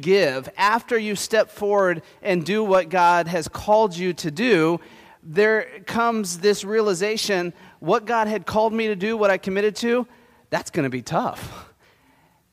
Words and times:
give, 0.00 0.48
after 0.56 0.98
you 0.98 1.16
step 1.16 1.50
forward 1.50 2.02
and 2.22 2.44
do 2.44 2.64
what 2.64 2.88
God 2.88 3.26
has 3.26 3.48
called 3.48 3.96
you 3.96 4.12
to 4.14 4.30
do, 4.30 4.80
there 5.22 5.80
comes 5.86 6.38
this 6.38 6.64
realization 6.64 7.52
what 7.80 8.04
God 8.04 8.28
had 8.28 8.46
called 8.46 8.72
me 8.72 8.88
to 8.88 8.96
do, 8.96 9.16
what 9.16 9.30
I 9.30 9.38
committed 9.38 9.76
to, 9.76 10.06
that's 10.50 10.70
going 10.70 10.84
to 10.84 10.90
be 10.90 11.02
tough. 11.02 11.68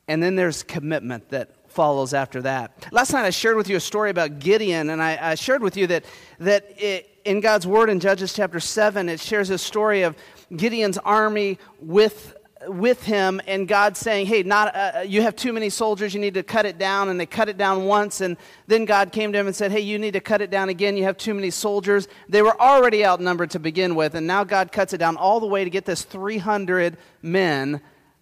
And 0.06 0.22
then 0.22 0.36
there's 0.36 0.62
commitment 0.62 1.28
that 1.30 1.70
follows 1.70 2.14
after 2.14 2.42
that. 2.42 2.86
Last 2.90 3.12
night 3.12 3.24
I 3.24 3.30
shared 3.30 3.56
with 3.56 3.68
you 3.68 3.76
a 3.76 3.80
story 3.80 4.10
about 4.10 4.38
Gideon, 4.38 4.90
and 4.90 5.02
I, 5.02 5.32
I 5.32 5.34
shared 5.34 5.62
with 5.62 5.76
you 5.76 5.86
that, 5.88 6.04
that 6.40 6.64
it, 6.76 7.10
in 7.24 7.40
God's 7.40 7.66
Word 7.66 7.90
in 7.90 8.00
Judges 8.00 8.32
chapter 8.32 8.58
7, 8.58 9.08
it 9.08 9.20
shares 9.20 9.50
a 9.50 9.58
story 9.58 10.02
of 10.02 10.16
Gideon's 10.56 10.98
army 10.98 11.58
with 11.80 12.37
with 12.66 13.04
him 13.04 13.40
and 13.46 13.68
God 13.68 13.96
saying, 13.96 14.26
"Hey, 14.26 14.42
not 14.42 14.74
uh, 14.74 14.92
uh, 14.96 15.00
you 15.00 15.22
have 15.22 15.36
too 15.36 15.52
many 15.52 15.70
soldiers. 15.70 16.14
You 16.14 16.20
need 16.20 16.34
to 16.34 16.42
cut 16.42 16.66
it 16.66 16.78
down." 16.78 17.08
And 17.08 17.18
they 17.18 17.26
cut 17.26 17.48
it 17.48 17.56
down 17.56 17.84
once, 17.84 18.20
and 18.20 18.36
then 18.66 18.84
God 18.84 19.12
came 19.12 19.32
to 19.32 19.38
him 19.38 19.46
and 19.46 19.54
said, 19.54 19.70
"Hey, 19.70 19.80
you 19.80 19.98
need 19.98 20.12
to 20.12 20.20
cut 20.20 20.40
it 20.40 20.50
down 20.50 20.68
again. 20.68 20.96
You 20.96 21.04
have 21.04 21.16
too 21.16 21.34
many 21.34 21.50
soldiers." 21.50 22.08
They 22.28 22.42
were 22.42 22.60
already 22.60 23.04
outnumbered 23.04 23.50
to 23.52 23.58
begin 23.58 23.94
with, 23.94 24.14
and 24.14 24.26
now 24.26 24.44
God 24.44 24.72
cuts 24.72 24.92
it 24.92 24.98
down 24.98 25.16
all 25.16 25.40
the 25.40 25.46
way 25.46 25.64
to 25.64 25.70
get 25.70 25.84
this 25.84 26.02
300 26.02 26.96
men. 27.22 27.80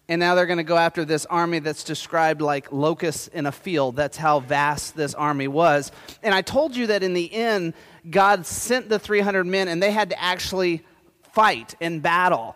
And 0.09 0.21
now 0.21 0.35
they're 0.35 0.45
going 0.45 0.57
to 0.57 0.63
go 0.63 0.77
after 0.77 1.03
this 1.03 1.25
army 1.25 1.59
that's 1.59 1.83
described 1.83 2.41
like 2.41 2.71
locusts 2.71 3.27
in 3.27 3.45
a 3.45 3.51
field. 3.51 3.97
That's 3.97 4.15
how 4.15 4.39
vast 4.39 4.95
this 4.95 5.13
army 5.13 5.49
was. 5.49 5.91
And 6.23 6.33
I 6.33 6.41
told 6.41 6.77
you 6.77 6.87
that 6.87 7.03
in 7.03 7.13
the 7.13 7.33
end, 7.33 7.73
God 8.09 8.45
sent 8.45 8.87
the 8.87 8.99
300 8.99 9.45
men, 9.45 9.67
and 9.67 9.83
they 9.83 9.91
had 9.91 10.11
to 10.11 10.23
actually 10.23 10.85
fight 11.33 11.75
in 11.81 11.99
battle 11.99 12.55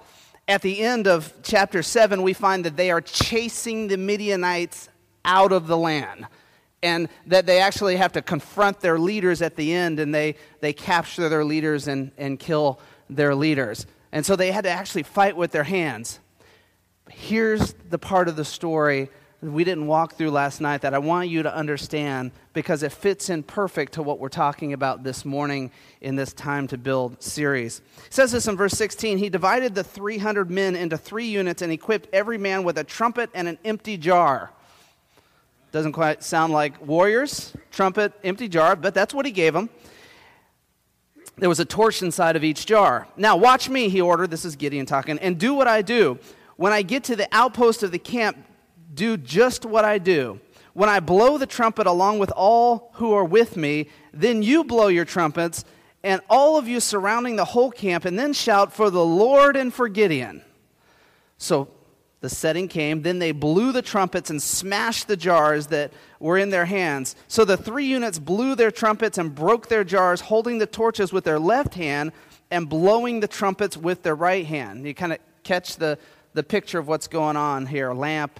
at 0.51 0.61
the 0.61 0.81
end 0.81 1.07
of 1.07 1.33
chapter 1.43 1.81
7, 1.81 2.21
we 2.21 2.33
find 2.33 2.65
that 2.65 2.75
they 2.75 2.91
are 2.91 2.99
chasing 2.99 3.87
the 3.87 3.95
Midianites 3.95 4.89
out 5.23 5.53
of 5.53 5.67
the 5.67 5.77
land. 5.77 6.27
And 6.83 7.07
that 7.27 7.45
they 7.45 7.61
actually 7.61 7.95
have 7.95 8.11
to 8.13 8.21
confront 8.21 8.81
their 8.81 8.99
leaders 8.99 9.41
at 9.41 9.55
the 9.55 9.71
end, 9.71 9.97
and 10.01 10.13
they, 10.13 10.35
they 10.59 10.73
capture 10.73 11.29
their 11.29 11.45
leaders 11.45 11.87
and, 11.87 12.11
and 12.17 12.37
kill 12.37 12.81
their 13.09 13.34
leaders. 13.34 13.85
And 14.11 14.26
so 14.26 14.35
they 14.35 14.51
had 14.51 14.65
to 14.65 14.70
actually 14.70 15.03
fight 15.03 15.37
with 15.37 15.51
their 15.51 15.63
hands. 15.63 16.20
Here's 17.09 17.71
the 17.89 17.99
part 17.99 18.27
of 18.27 18.35
the 18.35 18.43
story 18.43 19.09
we 19.41 19.63
didn't 19.63 19.87
walk 19.87 20.13
through 20.13 20.29
last 20.29 20.61
night 20.61 20.81
that 20.81 20.93
I 20.93 20.99
want 20.99 21.29
you 21.29 21.41
to 21.41 21.55
understand 21.55 22.31
because 22.53 22.84
it 22.84 22.91
fits 22.91 23.29
in 23.29 23.41
perfect 23.41 23.93
to 23.93 24.03
what 24.03 24.20
we're 24.20 24.29
talking 24.29 24.71
about 24.71 25.03
this 25.03 25.25
morning 25.25 25.71
in 25.99 26.15
this 26.15 26.31
Time 26.31 26.67
to 26.67 26.77
Build 26.77 27.21
series. 27.23 27.81
It 28.05 28.13
says 28.13 28.31
this 28.31 28.48
in 28.48 28.55
verse 28.55 28.73
16 28.73 29.17
He 29.17 29.29
divided 29.29 29.73
the 29.73 29.83
300 29.83 30.51
men 30.51 30.75
into 30.75 30.95
three 30.95 31.25
units 31.25 31.63
and 31.63 31.71
equipped 31.71 32.07
every 32.13 32.37
man 32.37 32.63
with 32.63 32.77
a 32.77 32.83
trumpet 32.83 33.31
and 33.33 33.48
an 33.48 33.57
empty 33.65 33.98
jar. 33.98 34.51
Doesn't 35.71 35.93
quite 35.93 36.21
sound 36.21 36.53
like 36.53 36.79
warriors, 36.85 37.53
trumpet, 37.71 38.13
empty 38.23 38.48
jar, 38.48 38.76
but 38.76 38.93
that's 38.93 39.13
what 39.13 39.26
he 39.26 39.31
gave 39.31 39.53
them. 39.53 39.70
There 41.37 41.49
was 41.49 41.59
a 41.59 41.65
torch 41.65 42.03
inside 42.03 42.35
of 42.35 42.43
each 42.43 42.67
jar. 42.67 43.07
Now, 43.17 43.37
watch 43.37 43.70
me, 43.70 43.89
he 43.89 44.01
ordered. 44.01 44.29
This 44.29 44.45
is 44.45 44.55
Gideon 44.55 44.85
talking, 44.85 45.17
and 45.17 45.39
do 45.39 45.55
what 45.55 45.67
I 45.67 45.81
do. 45.81 46.20
When 46.57 46.73
I 46.73 46.83
get 46.83 47.05
to 47.05 47.15
the 47.15 47.27
outpost 47.31 47.81
of 47.81 47.91
the 47.91 47.98
camp, 47.98 48.37
do 48.93 49.17
just 49.17 49.65
what 49.65 49.85
I 49.85 49.97
do. 49.97 50.39
When 50.73 50.89
I 50.89 50.99
blow 50.99 51.37
the 51.37 51.45
trumpet 51.45 51.87
along 51.87 52.20
with 52.20 52.31
all 52.31 52.91
who 52.95 53.13
are 53.13 53.25
with 53.25 53.57
me, 53.57 53.89
then 54.13 54.41
you 54.41 54.63
blow 54.63 54.87
your 54.87 55.05
trumpets, 55.05 55.65
and 56.03 56.21
all 56.29 56.57
of 56.57 56.67
you 56.67 56.79
surrounding 56.79 57.35
the 57.35 57.45
whole 57.45 57.71
camp, 57.71 58.05
and 58.05 58.17
then 58.17 58.33
shout 58.33 58.73
for 58.73 58.89
the 58.89 59.05
Lord 59.05 59.55
and 59.55 59.73
for 59.73 59.87
Gideon. 59.87 60.41
So 61.37 61.67
the 62.21 62.29
setting 62.29 62.67
came. 62.67 63.01
Then 63.01 63.20
they 63.20 63.31
blew 63.31 63.71
the 63.71 63.81
trumpets 63.81 64.29
and 64.29 64.41
smashed 64.41 65.07
the 65.07 65.17
jars 65.17 65.67
that 65.67 65.91
were 66.19 66.38
in 66.38 66.51
their 66.51 66.66
hands. 66.66 67.16
So 67.28 67.44
the 67.44 67.57
three 67.57 67.85
units 67.85 68.19
blew 68.19 68.55
their 68.55 68.72
trumpets 68.72 69.17
and 69.17 69.33
broke 69.33 69.67
their 69.67 69.83
jars, 69.83 70.22
holding 70.22 70.59
the 70.59 70.67
torches 70.67 71.11
with 71.11 71.23
their 71.23 71.39
left 71.39 71.73
hand 71.73 72.11
and 72.51 72.69
blowing 72.69 73.19
the 73.19 73.28
trumpets 73.28 73.75
with 73.75 74.03
their 74.03 74.16
right 74.16 74.45
hand. 74.45 74.85
You 74.85 74.93
kind 74.93 75.13
of 75.13 75.19
catch 75.43 75.77
the, 75.77 75.97
the 76.33 76.43
picture 76.43 76.77
of 76.77 76.87
what's 76.87 77.07
going 77.07 77.37
on 77.37 77.66
here 77.66 77.91
lamp 77.91 78.39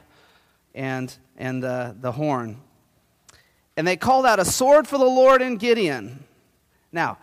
and, 0.74 1.16
and 1.38 1.62
the, 1.62 1.96
the 2.00 2.12
horn. 2.12 2.62
And 3.78 3.88
they 3.88 3.98
called 3.98 4.26
out 4.26 4.40
a 4.40 4.46
sword 4.46 4.88
for 4.88 4.98
the 4.98 5.06
Lord 5.06 5.42
and 5.42 5.60
Gideon. 5.60 6.24
Now, 6.92 7.18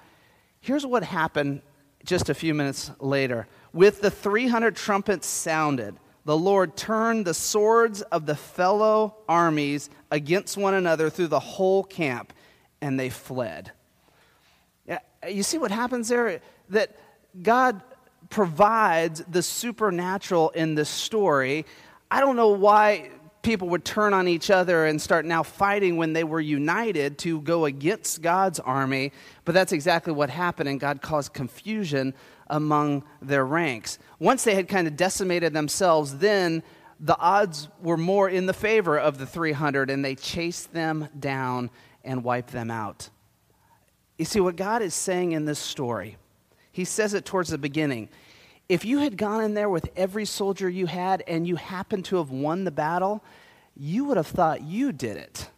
here's 0.61 0.87
what 0.87 1.03
happened 1.03 1.63
just 2.05 2.29
a 2.29 2.35
few 2.35 2.55
minutes 2.55 2.91
later. 3.01 3.47
With 3.73 4.01
the 4.01 4.11
300 4.11 4.75
trumpets 4.75 5.27
sounded, 5.27 5.97
the 6.25 6.37
Lord 6.37 6.77
turned 6.77 7.27
the 7.27 7.35
swords 7.35 8.03
of 8.03 8.27
the 8.27 8.35
fellow 8.35 9.17
armies 9.29 9.89
against 10.11 10.57
one 10.57 10.75
another 10.75 11.11
through 11.11 11.29
the 11.29 11.41
whole 11.41 11.85
camp, 11.85 12.33
and 12.81 12.99
they 12.99 13.11
fled. 13.11 13.73
You 15.27 15.43
see 15.43 15.59
what 15.59 15.71
happens 15.71 16.09
there? 16.09 16.41
That 16.69 16.97
God 17.43 17.83
provides 18.31 19.23
the 19.29 19.43
supernatural 19.43 20.51
in 20.51 20.75
this 20.75 20.89
story. 20.89 21.67
I 22.11 22.21
don't 22.21 22.37
know 22.37 22.49
why 22.49 23.11
people 23.43 23.69
would 23.69 23.85
turn 23.85 24.13
on 24.15 24.29
each 24.29 24.51
other 24.51 24.87
and 24.87 25.01
start 25.01 25.25
now 25.25 25.43
fighting 25.43 25.97
when 25.97 26.13
they 26.13 26.25
were 26.25 26.41
united 26.41 27.19
to 27.19 27.41
go 27.41 27.65
against 27.65 28.23
God's 28.23 28.61
army. 28.61 29.13
But 29.45 29.55
that's 29.55 29.73
exactly 29.73 30.13
what 30.13 30.31
happened, 30.31 30.69
and 30.69 30.81
God 30.81 31.01
caused 31.03 31.33
confusion 31.33 32.15
among 32.49 33.05
their 33.23 33.45
ranks. 33.45 33.99
Once 34.19 34.45
they 34.45 34.55
had 34.55 34.69
kind 34.69 34.87
of 34.87 34.97
decimated 34.97 35.53
themselves, 35.53 36.19
then 36.19 36.63
the 37.01 37.19
odds 37.19 37.69
were 37.81 37.97
more 37.97 38.29
in 38.29 38.47
the 38.47 38.53
favor 38.53 38.99
of 38.99 39.19
the 39.19 39.27
300, 39.27 39.91
and 39.91 40.05
they 40.05 40.15
chased 40.15 40.73
them 40.73 41.09
down 41.19 41.71
and 42.05 42.25
wiped 42.25 42.53
them 42.53 42.71
out. 42.71 43.11
You 44.17 44.25
see, 44.25 44.41
what 44.41 44.57
God 44.57 44.83
is 44.83 44.95
saying 44.95 45.33
in 45.33 45.45
this 45.45 45.61
story, 45.61 46.17
He 46.73 46.85
says 46.85 47.15
it 47.15 47.25
towards 47.25 47.51
the 47.51 47.59
beginning. 47.59 48.09
If 48.69 48.85
you 48.85 48.99
had 48.99 49.17
gone 49.17 49.43
in 49.43 49.55
there 49.55 49.71
with 49.71 49.89
every 49.97 50.27
soldier 50.27 50.69
you 50.69 50.87
had 50.87 51.23
and 51.27 51.47
you 51.47 51.57
happened 51.57 52.05
to 52.07 52.17
have 52.17 52.31
won 52.31 52.65
the 52.65 52.71
battle, 52.71 53.25
you 53.75 54.05
would 54.05 54.19
have 54.19 54.27
thought 54.27 54.63
you 54.63 54.93
did 54.93 55.17
it. 55.17 55.49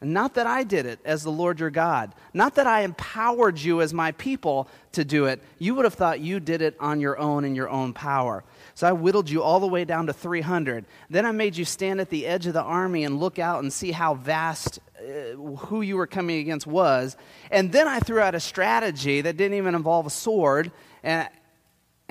And 0.00 0.12
not 0.12 0.34
that 0.34 0.46
I 0.48 0.64
did 0.64 0.86
it 0.86 0.98
as 1.04 1.22
the 1.22 1.30
Lord 1.30 1.60
your 1.60 1.70
God. 1.70 2.12
Not 2.34 2.56
that 2.56 2.66
I 2.66 2.82
empowered 2.82 3.58
you 3.60 3.80
as 3.80 3.94
my 3.94 4.12
people 4.12 4.68
to 4.92 5.04
do 5.04 5.26
it. 5.26 5.40
You 5.58 5.76
would 5.76 5.84
have 5.84 5.94
thought 5.94 6.18
you 6.18 6.40
did 6.40 6.60
it 6.60 6.76
on 6.80 7.00
your 7.00 7.18
own 7.18 7.44
in 7.44 7.54
your 7.54 7.68
own 7.68 7.92
power. 7.92 8.42
So 8.74 8.88
I 8.88 8.92
whittled 8.92 9.30
you 9.30 9.42
all 9.42 9.60
the 9.60 9.66
way 9.68 9.84
down 9.84 10.06
to 10.06 10.12
300. 10.12 10.86
Then 11.08 11.24
I 11.24 11.30
made 11.30 11.56
you 11.56 11.64
stand 11.64 12.00
at 12.00 12.10
the 12.10 12.26
edge 12.26 12.46
of 12.46 12.52
the 12.52 12.62
army 12.62 13.04
and 13.04 13.20
look 13.20 13.38
out 13.38 13.62
and 13.62 13.72
see 13.72 13.92
how 13.92 14.14
vast 14.14 14.80
uh, 14.98 15.36
who 15.36 15.82
you 15.82 15.96
were 15.96 16.08
coming 16.08 16.38
against 16.40 16.66
was. 16.66 17.16
And 17.52 17.70
then 17.70 17.86
I 17.86 18.00
threw 18.00 18.18
out 18.18 18.34
a 18.34 18.40
strategy 18.40 19.20
that 19.20 19.36
didn't 19.36 19.56
even 19.56 19.76
involve 19.76 20.06
a 20.06 20.10
sword. 20.10 20.72
And, 21.04 21.28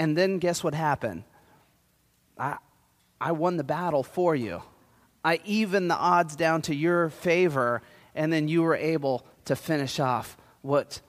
and 0.01 0.17
then 0.17 0.39
guess 0.39 0.63
what 0.63 0.73
happened? 0.73 1.23
I, 2.35 2.57
I 3.21 3.33
won 3.33 3.57
the 3.57 3.63
battle 3.63 4.01
for 4.01 4.35
you. 4.35 4.63
I 5.23 5.39
even 5.45 5.89
the 5.89 5.95
odds 5.95 6.35
down 6.35 6.63
to 6.63 6.73
your 6.73 7.11
favor, 7.11 7.83
and 8.15 8.33
then 8.33 8.47
you 8.47 8.63
were 8.63 8.75
able 8.75 9.23
to 9.45 9.55
finish 9.55 9.99
off 9.99 10.37
what, 10.63 11.01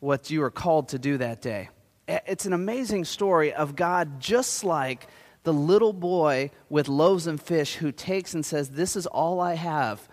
what 0.00 0.30
you 0.30 0.40
were 0.40 0.50
called 0.50 0.90
to 0.90 0.98
do 0.98 1.16
that 1.16 1.40
day. 1.40 1.70
It's 2.06 2.44
an 2.44 2.52
amazing 2.52 3.06
story 3.06 3.54
of 3.54 3.74
God, 3.74 4.20
just 4.20 4.64
like 4.64 5.06
the 5.44 5.54
little 5.54 5.94
boy 5.94 6.50
with 6.68 6.88
loaves 6.88 7.26
and 7.26 7.40
fish 7.40 7.76
who 7.76 7.90
takes 7.90 8.34
and 8.34 8.44
says, 8.44 8.68
This 8.68 8.96
is 8.96 9.06
all 9.06 9.40
I 9.40 9.54
have. 9.54 10.06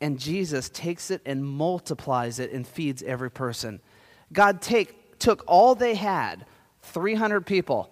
And 0.00 0.18
Jesus 0.18 0.70
takes 0.70 1.12
it 1.12 1.22
and 1.24 1.44
multiplies 1.44 2.40
it 2.40 2.50
and 2.50 2.66
feeds 2.66 3.00
every 3.04 3.30
person. 3.30 3.80
God 4.32 4.60
take, 4.60 5.20
took 5.20 5.44
all 5.46 5.76
they 5.76 5.94
had, 5.94 6.46
300 6.82 7.46
people, 7.46 7.90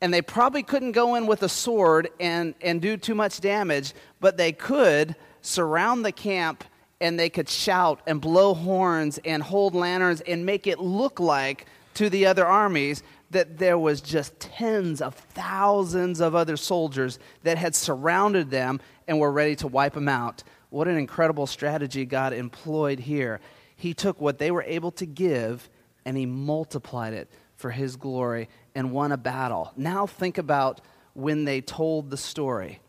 and 0.00 0.12
they 0.12 0.22
probably 0.22 0.62
couldn't 0.62 0.92
go 0.92 1.14
in 1.14 1.26
with 1.26 1.42
a 1.42 1.48
sword 1.48 2.08
and, 2.18 2.54
and 2.60 2.80
do 2.80 2.96
too 2.96 3.14
much 3.14 3.40
damage, 3.40 3.92
but 4.20 4.36
they 4.36 4.52
could 4.52 5.16
surround 5.42 6.04
the 6.04 6.12
camp 6.12 6.64
and 7.00 7.18
they 7.18 7.30
could 7.30 7.48
shout 7.48 8.00
and 8.06 8.20
blow 8.20 8.54
horns 8.54 9.18
and 9.24 9.42
hold 9.42 9.74
lanterns 9.74 10.20
and 10.22 10.44
make 10.44 10.66
it 10.66 10.78
look 10.78 11.18
like 11.18 11.66
to 11.94 12.10
the 12.10 12.26
other 12.26 12.46
armies 12.46 13.02
that 13.30 13.58
there 13.58 13.78
was 13.78 14.00
just 14.00 14.38
tens 14.40 15.00
of 15.00 15.14
thousands 15.14 16.20
of 16.20 16.34
other 16.34 16.56
soldiers 16.56 17.18
that 17.42 17.56
had 17.56 17.74
surrounded 17.74 18.50
them 18.50 18.80
and 19.06 19.18
were 19.18 19.30
ready 19.30 19.56
to 19.56 19.68
wipe 19.68 19.94
them 19.94 20.08
out. 20.08 20.42
What 20.70 20.88
an 20.88 20.96
incredible 20.96 21.46
strategy 21.46 22.04
God 22.04 22.32
employed 22.32 23.00
here. 23.00 23.40
He 23.76 23.94
took 23.94 24.20
what 24.20 24.38
they 24.38 24.50
were 24.50 24.64
able 24.64 24.90
to 24.92 25.06
give 25.06 25.68
and 26.04 26.16
he 26.16 26.26
multiplied 26.26 27.14
it 27.14 27.30
for 27.60 27.70
his 27.70 27.96
glory 27.96 28.48
and 28.74 28.90
won 28.90 29.12
a 29.12 29.16
battle. 29.16 29.72
Now 29.76 30.06
think 30.06 30.38
about 30.38 30.80
when 31.12 31.44
they 31.44 31.60
told 31.60 32.10
the 32.10 32.16
story. 32.16 32.80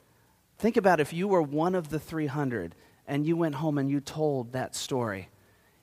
Think 0.58 0.78
about 0.78 1.00
if 1.00 1.12
you 1.12 1.28
were 1.28 1.42
one 1.42 1.76
of 1.76 1.90
the 1.90 2.00
300 2.00 2.74
and 3.06 3.26
you 3.26 3.36
went 3.36 3.56
home 3.56 3.78
and 3.78 3.90
you 3.90 4.00
told 4.00 4.54
that 4.54 4.76
story. 4.76 5.30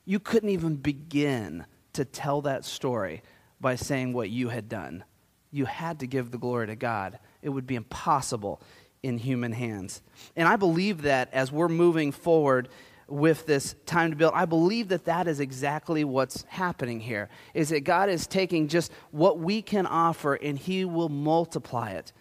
You 0.04 0.18
couldn't 0.18 0.48
even 0.48 0.76
begin 0.76 1.66
to 1.92 2.04
tell 2.04 2.40
that 2.42 2.64
story 2.64 3.22
by 3.60 3.74
saying 3.74 4.12
what 4.14 4.30
you 4.30 4.48
had 4.48 4.68
done. 4.68 5.04
You 5.50 5.66
had 5.66 6.00
to 6.00 6.06
give 6.06 6.30
the 6.30 6.38
glory 6.38 6.68
to 6.68 6.76
God. 6.76 7.18
It 7.42 7.50
would 7.50 7.66
be 7.66 7.74
impossible 7.74 8.62
in 9.02 9.18
human 9.18 9.52
hands. 9.52 10.00
And 10.34 10.48
I 10.48 10.56
believe 10.56 11.02
that 11.02 11.28
as 11.32 11.52
we're 11.52 11.68
moving 11.68 12.12
forward, 12.12 12.68
with 13.08 13.46
this 13.46 13.74
time 13.86 14.10
to 14.10 14.16
build. 14.16 14.32
I 14.34 14.44
believe 14.44 14.88
that 14.88 15.06
that 15.06 15.26
is 15.26 15.40
exactly 15.40 16.04
what's 16.04 16.42
happening 16.48 17.00
here. 17.00 17.28
Is 17.54 17.70
that 17.70 17.80
God 17.80 18.10
is 18.10 18.26
taking 18.26 18.68
just 18.68 18.92
what 19.10 19.38
we 19.38 19.62
can 19.62 19.86
offer 19.86 20.34
and 20.34 20.58
he 20.58 20.84
will 20.84 21.08
multiply 21.08 21.90
it. 21.92 22.12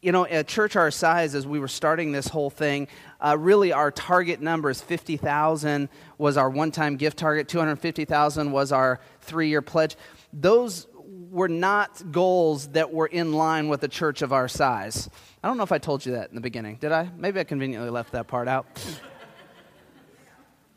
You 0.00 0.12
know, 0.12 0.26
a 0.28 0.44
church 0.44 0.76
our 0.76 0.90
size, 0.90 1.34
as 1.34 1.46
we 1.46 1.58
were 1.58 1.68
starting 1.68 2.12
this 2.12 2.28
whole 2.28 2.50
thing, 2.50 2.88
uh, 3.20 3.36
really 3.38 3.72
our 3.72 3.90
target 3.90 4.40
number 4.40 4.68
is 4.68 4.82
50,000 4.82 5.88
was 6.18 6.36
our 6.36 6.50
one-time 6.50 6.96
gift 6.96 7.16
target, 7.16 7.48
250,000 7.48 8.52
was 8.52 8.70
our 8.70 9.00
three-year 9.22 9.62
pledge. 9.62 9.96
Those 10.30 10.86
were 11.30 11.48
not 11.48 12.12
goals 12.12 12.68
that 12.68 12.92
were 12.92 13.06
in 13.06 13.32
line 13.32 13.68
with 13.68 13.82
a 13.82 13.88
church 13.88 14.20
of 14.20 14.32
our 14.32 14.46
size. 14.46 15.08
I 15.42 15.48
don't 15.48 15.56
know 15.56 15.62
if 15.62 15.72
I 15.72 15.78
told 15.78 16.04
you 16.04 16.12
that 16.12 16.28
in 16.28 16.34
the 16.34 16.40
beginning. 16.40 16.76
Did 16.76 16.92
I? 16.92 17.08
Maybe 17.16 17.40
I 17.40 17.44
conveniently 17.44 17.90
left 17.90 18.12
that 18.12 18.26
part 18.26 18.46
out. 18.46 18.66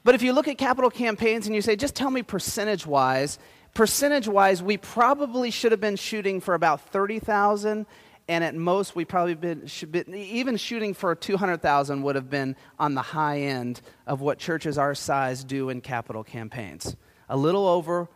But 0.08 0.16
if 0.16 0.22
you 0.22 0.32
look 0.32 0.48
at 0.48 0.58
capital 0.58 0.90
campaigns 0.90 1.48
and 1.48 1.54
you 1.54 1.62
say, 1.62 1.76
just 1.76 1.94
tell 1.94 2.10
me 2.10 2.24
percentage 2.24 2.88
wise, 2.88 3.40
percentage 3.74 4.26
wise, 4.26 4.64
we 4.64 4.78
probably 4.78 5.52
should 5.52 5.74
have 5.74 5.82
been 5.82 5.98
shooting 5.98 6.40
for 6.40 6.54
about 6.54 6.80
30,000. 6.80 7.86
And 8.30 8.44
at 8.46 8.56
most, 8.56 8.96
we 8.96 9.04
probably 9.04 9.36
been, 9.36 9.68
been 9.92 10.16
even 10.16 10.56
shooting 10.56 10.94
for 10.94 11.14
200,000 11.14 12.04
would 12.04 12.16
have 12.16 12.30
been 12.30 12.56
on 12.80 12.96
the 12.96 13.02
high 13.02 13.42
end 13.42 13.82
of 14.06 14.22
what 14.22 14.38
churches 14.40 14.78
our 14.78 14.96
size 14.96 15.44
do 15.44 15.68
in 15.68 15.82
capital 15.82 16.24
campaigns. 16.24 16.96
A 17.28 17.36
little 17.36 17.68
over 17.68 18.08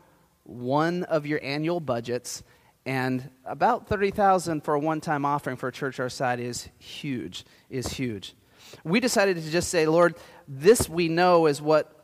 one 0.44 1.04
of 1.04 1.26
your 1.26 1.44
annual 1.44 1.82
budgets, 1.82 2.42
and 2.86 3.30
about 3.44 3.90
30,000 3.90 4.64
for 4.64 4.76
a 4.76 4.80
one-time 4.80 5.26
offering 5.26 5.58
for 5.58 5.68
a 5.68 5.74
church 5.74 6.00
our 6.00 6.08
size 6.08 6.40
is 6.40 6.70
huge, 6.80 7.44
is 7.70 7.88
huge. 7.88 8.34
We 8.84 9.00
decided 9.00 9.38
to 9.38 9.52
just 9.52 9.70
say, 9.70 9.86
Lord, 9.86 10.16
this 10.48 10.90
we 10.90 11.08
know 11.08 11.46
is 11.48 11.62
what 11.62 11.98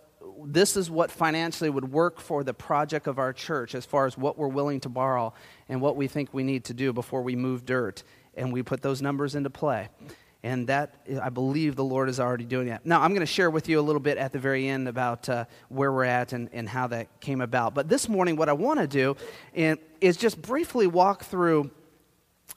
this 0.46 0.78
is 0.78 0.90
what 0.90 1.12
financially 1.12 1.70
would 1.70 1.92
work 1.92 2.20
for 2.20 2.44
the 2.44 2.54
project 2.54 3.08
of 3.08 3.18
our 3.20 3.34
church 3.34 3.74
as 3.76 3.86
far 3.86 4.06
as 4.06 4.18
what 4.18 4.38
we're 4.38 4.48
willing 4.48 4.80
to 4.82 4.90
borrow 4.90 5.34
and 5.68 5.82
what 5.82 5.96
we 5.96 6.08
think 6.08 6.34
we 6.34 6.44
need 6.44 6.66
to 6.66 6.74
do 6.74 6.94
before 6.94 7.22
we 7.22 7.36
move 7.36 7.66
dirt. 7.66 8.04
And 8.36 8.54
we 8.54 8.62
put 8.62 8.82
those 8.82 9.02
numbers 9.02 9.36
into 9.36 9.50
play. 9.50 9.90
And 10.44 10.68
that 10.68 10.94
i 11.22 11.30
believe 11.30 11.76
the 11.76 11.84
lord 11.84 12.08
is 12.10 12.20
already 12.20 12.46
doing 12.46 12.68
that. 12.68 12.86
Now 12.86 13.02
i'm 13.02 13.10
going 13.10 13.22
to 13.22 13.26
share 13.26 13.50
with 13.50 13.68
you 13.68 13.80
a 13.80 13.82
little 13.82 14.00
bit 14.00 14.18
at 14.18 14.32
the 14.32 14.40
very 14.40 14.68
end 14.68 14.88
about 14.88 15.28
uh, 15.28 15.46
where 15.70 15.92
we're 15.92 16.04
at 16.04 16.32
and, 16.34 16.50
and 16.54 16.70
how 16.70 16.88
that 16.88 17.20
came 17.20 17.42
about. 17.42 17.74
But 17.74 17.90
this 17.90 18.08
morning 18.08 18.36
what 18.36 18.48
i 18.48 18.54
want 18.54 18.80
to 18.80 18.88
do 18.88 19.16
is 20.00 20.16
just 20.16 20.40
briefly 20.42 20.86
walk 20.86 21.24
through 21.24 21.72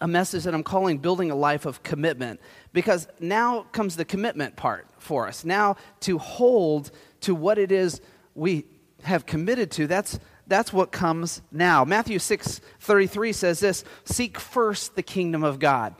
a 0.00 0.08
message 0.08 0.44
that 0.44 0.54
I'm 0.54 0.62
calling 0.62 0.98
Building 0.98 1.30
a 1.30 1.34
Life 1.34 1.66
of 1.66 1.82
Commitment 1.82 2.40
because 2.72 3.06
now 3.18 3.66
comes 3.72 3.96
the 3.96 4.04
commitment 4.04 4.56
part 4.56 4.86
for 4.98 5.26
us. 5.28 5.44
Now, 5.44 5.76
to 6.00 6.18
hold 6.18 6.90
to 7.20 7.34
what 7.34 7.58
it 7.58 7.70
is 7.70 8.00
we 8.34 8.64
have 9.02 9.26
committed 9.26 9.70
to, 9.72 9.86
that's, 9.86 10.18
that's 10.46 10.72
what 10.72 10.90
comes 10.90 11.42
now. 11.52 11.84
Matthew 11.84 12.18
6 12.18 12.60
33 12.80 13.32
says 13.32 13.60
this 13.60 13.84
Seek 14.04 14.38
first 14.38 14.96
the 14.96 15.02
kingdom 15.02 15.44
of 15.44 15.58
God. 15.58 15.94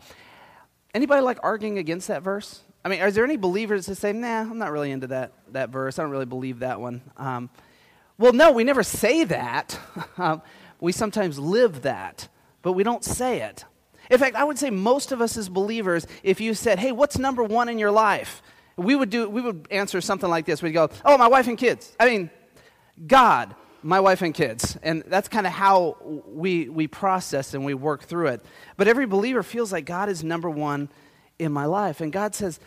Anybody 0.95 1.23
like 1.23 1.39
arguing 1.43 1.79
against 1.79 2.09
that 2.09 2.23
verse? 2.23 2.63
I 2.85 2.89
mean, 2.89 3.01
is 3.01 3.15
there 3.15 3.25
any 3.25 3.37
believers 3.37 3.87
that 3.87 3.97
say, 3.97 4.13
nah, 4.13 4.41
I'm 4.41 4.59
not 4.59 4.73
really 4.73 4.91
into 4.91 5.09
that, 5.09 5.33
that 5.53 5.69
verse. 5.69 5.99
I 5.99 6.03
don't 6.03 6.11
really 6.11 6.25
believe 6.25 6.61
that 6.61 6.81
one. 6.81 7.03
Um, 7.19 7.51
well, 8.17 8.33
no, 8.33 8.53
we 8.53 8.65
never 8.65 8.83
say 8.83 9.25
that. 9.25 9.79
um, 10.19 10.43
we 10.81 10.93
sometimes 10.93 11.39
live 11.39 11.83
that, 11.83 12.29
but 12.63 12.73
we 12.73 12.83
don't 12.83 13.05
say 13.05 13.43
it. 13.43 13.65
In 14.11 14.19
fact, 14.19 14.37
I 14.37 14.45
would 14.45 14.59
say 14.59 14.71
most 14.71 15.13
of 15.13 15.21
us 15.21 15.37
as 15.37 15.49
believers, 15.49 16.07
if 16.23 16.41
you 16.41 16.53
said, 16.53 16.79
hey, 16.79 16.93
what's 16.93 17.17
number 17.17 17.45
one 17.45 17.69
in 17.69 17.79
your 17.79 17.93
life? 17.93 18.43
We 18.77 18.97
would, 18.97 19.11
do, 19.11 19.29
we 19.29 19.41
would 19.41 19.69
answer 19.71 20.01
something 20.01 20.29
like 20.29 20.47
this. 20.47 20.63
We'd 20.63 20.73
go, 20.73 20.91
oh, 21.05 21.17
my 21.17 21.29
wife 21.29 21.47
and 21.47 21.57
kids. 21.57 21.95
I 22.01 22.09
mean, 22.09 22.31
God, 23.07 23.55
my 23.83 24.01
wife 24.01 24.23
and 24.23 24.35
kids. 24.35 24.77
And 24.83 25.05
that's 25.07 25.29
kind 25.29 25.47
of 25.47 25.53
how 25.53 25.97
we, 26.27 26.69
we 26.69 26.89
process 26.89 27.55
and 27.55 27.65
we 27.65 27.75
work 27.75 28.03
through 28.03 28.29
it. 28.29 28.45
But 28.77 28.89
every 28.89 29.07
believer 29.07 29.43
feels 29.43 29.73
like 29.73 29.85
God 29.85 30.09
is 30.09 30.25
number 30.25 30.51
one 30.51 30.89
in 31.39 31.53
my 31.53 31.67
life. 31.67 32.01
And 32.01 32.13
God 32.13 32.35
says, 32.35 32.59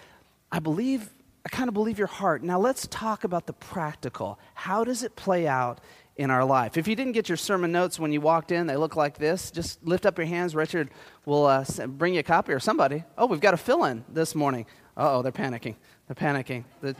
I 0.51 0.60
believe, 0.60 1.13
I 1.46 1.50
kind 1.50 1.68
of 1.68 1.74
believe 1.74 1.98
your 1.98 2.07
heart. 2.07 2.42
Now 2.44 2.60
let's 2.60 2.88
talk 2.88 3.24
about 3.24 3.48
the 3.48 3.54
practical. 3.54 4.39
How 4.54 4.84
does 4.84 5.04
it 5.04 5.16
play 5.16 5.48
out 5.48 5.81
in 6.15 6.30
our 6.30 6.45
life. 6.45 6.77
If 6.77 6.88
you 6.88 6.95
didn't 6.95 7.13
get 7.13 7.27
your 7.27 7.38
sermon 7.38 7.71
notes 7.71 8.00
when 8.00 8.12
you 8.12 8.21
walked 8.21 8.51
in, 8.51 8.68
they 8.68 8.77
look 8.77 8.95
like 8.95 9.18
this. 9.18 9.50
Just 9.50 9.83
lift 9.83 10.06
up 10.06 10.18
your 10.18 10.27
hands. 10.27 10.56
Richard 10.56 10.92
will 11.25 11.45
uh, 11.45 11.65
bring 11.88 12.13
you 12.13 12.19
a 12.19 12.24
copy 12.24 12.54
or 12.54 12.60
somebody. 12.60 13.04
Oh, 13.18 13.25
we've 13.25 13.42
got 13.42 13.54
a 13.54 13.57
fill 13.57 13.86
in 13.86 14.06
this 14.10 14.36
morning. 14.36 14.65
oh, 14.95 15.21
they're 15.24 15.31
panicking. 15.31 15.75
They're 16.07 16.15
panicking. 16.15 16.65
The... 16.81 16.95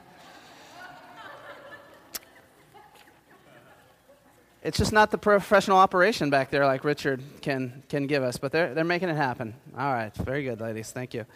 it's 4.64 4.78
just 4.78 4.92
not 4.92 5.12
the 5.12 5.18
professional 5.20 5.78
operation 5.78 6.32
back 6.32 6.50
there 6.50 6.66
like 6.66 6.84
Richard 6.84 7.22
can, 7.42 7.84
can 7.90 8.08
give 8.08 8.24
us, 8.24 8.38
but 8.38 8.52
they're, 8.52 8.74
they're 8.74 8.84
making 8.84 9.10
it 9.10 9.16
happen. 9.16 9.54
All 9.78 9.94
right. 9.94 10.14
Very 10.16 10.44
good, 10.44 10.60
ladies. 10.60 10.92
Thank 10.92 11.14
you. 11.14 11.28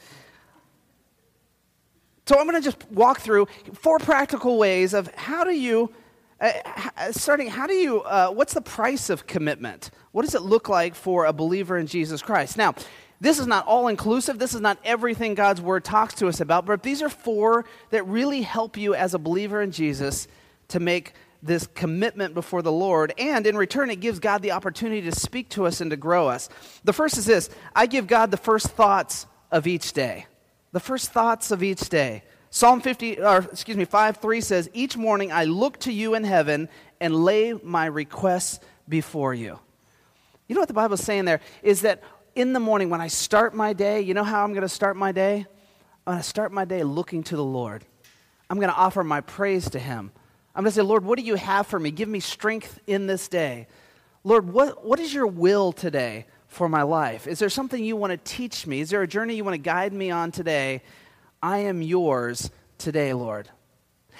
So 2.25 2.37
I'm 2.39 2.47
going 2.47 2.61
to 2.61 2.65
just 2.65 2.91
walk 2.91 3.19
through 3.19 3.47
four 3.73 3.99
practical 3.99 4.57
ways 4.57 4.93
of 4.93 5.13
how 5.13 5.43
do 5.43 5.51
you 5.51 5.93
uh, 6.39 6.51
uh, 6.97 7.11
starting, 7.11 7.47
how 7.47 7.65
do 7.65 7.73
you, 7.73 8.01
uh, 8.01 8.29
what's 8.29 8.53
the 8.53 8.61
price 8.61 9.09
of 9.09 9.25
commitment? 9.25 9.89
What 10.11 10.23
does 10.23 10.35
it 10.35 10.41
look 10.43 10.69
like 10.69 10.93
for 10.93 11.25
a 11.25 11.33
believer 11.33 11.77
in 11.77 11.87
Jesus 11.87 12.21
Christ? 12.21 12.57
Now, 12.57 12.75
this 13.19 13.39
is 13.39 13.47
not 13.47 13.65
all 13.65 13.87
inclusive. 13.87 14.37
This 14.37 14.53
is 14.53 14.61
not 14.61 14.77
everything 14.83 15.33
God's 15.33 15.61
word 15.61 15.83
talks 15.83 16.13
to 16.15 16.27
us 16.27 16.39
about, 16.39 16.65
but 16.65 16.83
these 16.83 17.01
are 17.01 17.09
four 17.09 17.65
that 17.89 18.05
really 18.07 18.43
help 18.43 18.77
you 18.77 18.93
as 18.93 19.15
a 19.15 19.19
believer 19.19 19.61
in 19.61 19.71
Jesus 19.71 20.27
to 20.67 20.79
make 20.79 21.13
this 21.41 21.67
commitment 21.67 22.33
before 22.33 22.61
the 22.61 22.71
Lord. 22.71 23.13
And 23.17 23.47
in 23.47 23.57
return, 23.57 23.89
it 23.89 23.99
gives 23.99 24.19
God 24.19 24.41
the 24.41 24.51
opportunity 24.51 25.01
to 25.03 25.11
speak 25.11 25.49
to 25.49 25.65
us 25.65 25.81
and 25.81 25.89
to 25.91 25.97
grow 25.97 26.27
us. 26.27 26.49
The 26.83 26.93
first 26.93 27.17
is 27.17 27.25
this 27.25 27.49
I 27.75 27.87
give 27.87 28.05
God 28.05 28.29
the 28.29 28.37
first 28.37 28.67
thoughts 28.67 29.25
of 29.51 29.65
each 29.65 29.93
day. 29.93 30.27
The 30.71 30.79
first 30.79 31.11
thoughts 31.11 31.49
of 31.49 31.63
each 31.63 31.89
day. 31.89 32.23
Psalm 32.49 32.81
50, 32.81 33.19
or 33.19 33.39
excuse 33.39 33.77
me, 33.77 33.85
5 33.85 34.17
3 34.17 34.41
says, 34.41 34.69
Each 34.73 34.95
morning 34.95 35.31
I 35.31 35.45
look 35.45 35.79
to 35.79 35.91
you 35.91 36.15
in 36.15 36.23
heaven 36.23 36.69
and 36.99 37.15
lay 37.15 37.53
my 37.53 37.85
requests 37.85 38.59
before 38.87 39.33
you. 39.33 39.59
You 40.47 40.55
know 40.55 40.61
what 40.61 40.69
the 40.69 40.73
Bible 40.73 40.93
is 40.93 41.03
saying 41.03 41.25
there? 41.25 41.41
Is 41.61 41.81
that 41.81 42.03
in 42.35 42.53
the 42.53 42.59
morning 42.59 42.89
when 42.89 43.01
I 43.01 43.07
start 43.07 43.53
my 43.53 43.73
day, 43.73 44.01
you 44.01 44.13
know 44.13 44.23
how 44.23 44.43
I'm 44.43 44.53
going 44.53 44.61
to 44.61 44.69
start 44.69 44.95
my 44.95 45.11
day? 45.11 45.45
I'm 46.05 46.13
going 46.13 46.17
to 46.19 46.27
start 46.27 46.51
my 46.53 46.63
day 46.63 46.83
looking 46.83 47.23
to 47.23 47.35
the 47.35 47.43
Lord. 47.43 47.83
I'm 48.49 48.57
going 48.57 48.69
to 48.69 48.75
offer 48.75 49.03
my 49.03 49.21
praise 49.21 49.69
to 49.71 49.79
Him. 49.79 50.11
I'm 50.55 50.63
going 50.63 50.71
to 50.71 50.75
say, 50.75 50.81
Lord, 50.81 51.03
what 51.03 51.19
do 51.19 51.25
you 51.25 51.35
have 51.35 51.67
for 51.67 51.79
me? 51.79 51.91
Give 51.91 52.07
me 52.07 52.21
strength 52.21 52.79
in 52.87 53.07
this 53.07 53.27
day. 53.27 53.67
Lord, 54.23 54.51
what, 54.51 54.85
what 54.85 54.99
is 54.99 55.13
your 55.13 55.27
will 55.27 55.73
today 55.73 56.25
for 56.47 56.69
my 56.69 56.83
life? 56.83 57.27
Is 57.27 57.39
there 57.39 57.49
something 57.49 57.83
you 57.83 57.95
want 57.95 58.11
to 58.11 58.17
teach 58.17 58.65
me? 58.65 58.79
Is 58.79 58.89
there 58.89 59.01
a 59.01 59.07
journey 59.07 59.35
you 59.35 59.43
want 59.43 59.55
to 59.55 59.61
guide 59.61 59.93
me 59.93 60.11
on 60.11 60.31
today? 60.31 60.81
I 61.41 61.59
am 61.59 61.81
yours 61.81 62.49
today, 62.77 63.13
Lord. 63.13 63.49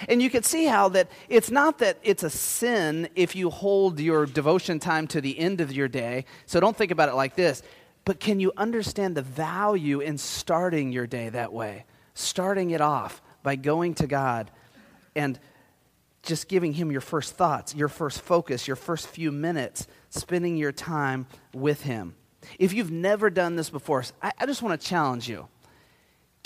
And 0.08 0.22
you 0.22 0.30
can 0.30 0.44
see 0.44 0.66
how 0.66 0.90
that 0.90 1.10
it's 1.28 1.50
not 1.50 1.80
that 1.80 1.98
it's 2.04 2.24
a 2.24 2.30
sin 2.30 3.10
if 3.16 3.36
you 3.36 3.50
hold 3.50 4.00
your 4.00 4.26
devotion 4.26 4.80
time 4.80 5.08
to 5.08 5.22
the 5.22 5.38
end 5.38 5.60
of 5.60 5.72
your 5.72 5.88
day. 5.88 6.26
So 6.46 6.60
don't 6.60 6.78
think 6.78 6.92
about 6.92 7.10
it 7.10 7.16
like 7.16 7.36
this. 7.36 7.64
But 8.06 8.20
can 8.20 8.40
you 8.40 8.54
understand 8.56 9.18
the 9.18 9.22
value 9.22 10.00
in 10.00 10.18
starting 10.18 10.92
your 10.92 11.08
day 11.08 11.30
that 11.30 11.52
way? 11.52 11.86
Starting 12.14 12.70
it 12.70 12.82
off 12.82 13.22
by 13.44 13.56
going 13.56 13.96
to 13.96 14.08
God 14.08 14.52
and 15.16 15.40
just 16.22 16.48
giving 16.48 16.74
Him 16.74 16.92
your 16.92 17.02
first 17.02 17.36
thoughts, 17.36 17.74
your 17.74 17.90
first 17.90 18.22
focus, 18.22 18.68
your 18.68 18.76
first 18.76 19.08
few 19.08 19.32
minutes, 19.32 19.88
spending 20.10 20.58
your 20.58 20.72
time 20.72 21.26
with 21.54 21.82
Him. 21.82 22.16
If 22.60 22.72
you've 22.72 22.92
never 22.92 23.30
done 23.30 23.56
this 23.56 23.70
before, 23.70 24.04
I, 24.22 24.32
I 24.40 24.46
just 24.46 24.62
want 24.62 24.80
to 24.80 24.88
challenge 24.88 25.28
you 25.28 25.48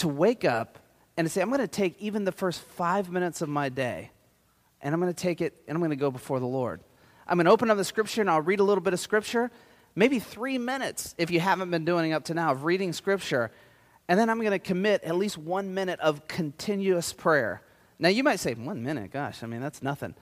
to 0.02 0.08
wake 0.08 0.46
up 0.46 0.80
and 1.18 1.26
to 1.26 1.30
say, 1.30 1.42
I'm 1.42 1.50
going 1.50 1.62
to 1.62 1.68
take 1.68 2.00
even 2.00 2.26
the 2.26 2.32
first 2.32 2.62
five 2.62 3.10
minutes 3.10 3.42
of 3.42 3.50
my 3.50 3.70
day 3.70 4.12
and 4.82 4.94
I'm 4.94 5.00
going 5.00 5.14
to 5.14 5.20
take 5.20 5.42
it 5.42 5.54
and 5.68 5.76
I'm 5.76 5.82
going 5.82 5.92
to 5.92 5.96
go 5.96 6.12
before 6.12 6.40
the 6.40 6.48
Lord. 6.48 6.82
I'm 7.28 7.38
going 7.38 7.46
to 7.46 7.52
open 7.52 7.70
up 7.70 7.78
the 7.78 7.86
scripture 7.86 8.22
and 8.22 8.30
I'll 8.30 8.42
read 8.42 8.60
a 8.60 8.64
little 8.64 8.84
bit 8.84 8.94
of 8.94 9.00
scripture, 9.00 9.52
maybe 9.96 10.20
three 10.20 10.58
minutes 10.58 11.14
if 11.18 11.30
you 11.30 11.40
haven't 11.40 11.70
been 11.70 11.86
doing 11.86 12.12
it 12.12 12.14
up 12.14 12.26
to 12.26 12.34
now 12.34 12.52
of 12.52 12.64
reading 12.64 12.94
scripture. 12.94 13.52
And 14.08 14.20
then 14.20 14.30
I'm 14.30 14.40
going 14.40 14.52
to 14.52 14.60
commit 14.60 15.04
at 15.04 15.16
least 15.16 15.38
one 15.38 15.74
minute 15.74 16.00
of 16.00 16.28
continuous 16.28 17.14
prayer. 17.14 17.62
Now, 18.00 18.10
you 18.10 18.24
might 18.24 18.40
say, 18.40 18.56
one 18.56 18.82
minute, 18.82 19.12
gosh, 19.12 19.44
I 19.44 19.46
mean, 19.46 19.62
that's 19.62 19.84
nothing. 19.84 20.16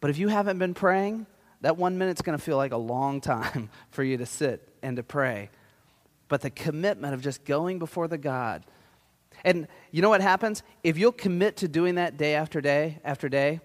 But 0.00 0.10
if 0.10 0.18
you 0.18 0.28
haven't 0.28 0.58
been 0.58 0.72
praying, 0.72 1.26
that 1.60 1.76
one 1.76 1.98
minute's 1.98 2.22
going 2.22 2.36
to 2.36 2.42
feel 2.42 2.56
like 2.56 2.72
a 2.72 2.78
long 2.78 3.20
time 3.20 3.68
for 3.90 4.02
you 4.02 4.16
to 4.16 4.26
sit 4.26 4.66
and 4.82 4.96
to 4.96 5.02
pray. 5.02 5.50
But 6.28 6.40
the 6.40 6.50
commitment 6.50 7.12
of 7.12 7.20
just 7.20 7.44
going 7.44 7.78
before 7.78 8.08
the 8.08 8.16
God, 8.16 8.64
and 9.44 9.66
you 9.90 10.02
know 10.02 10.08
what 10.08 10.20
happens? 10.20 10.62
If 10.82 10.98
you'll 10.98 11.12
commit 11.12 11.56
to 11.58 11.68
doing 11.68 11.96
that 11.96 12.16
day 12.16 12.34
after 12.34 12.60
day 12.60 13.00
after 13.04 13.28
day, 13.28 13.60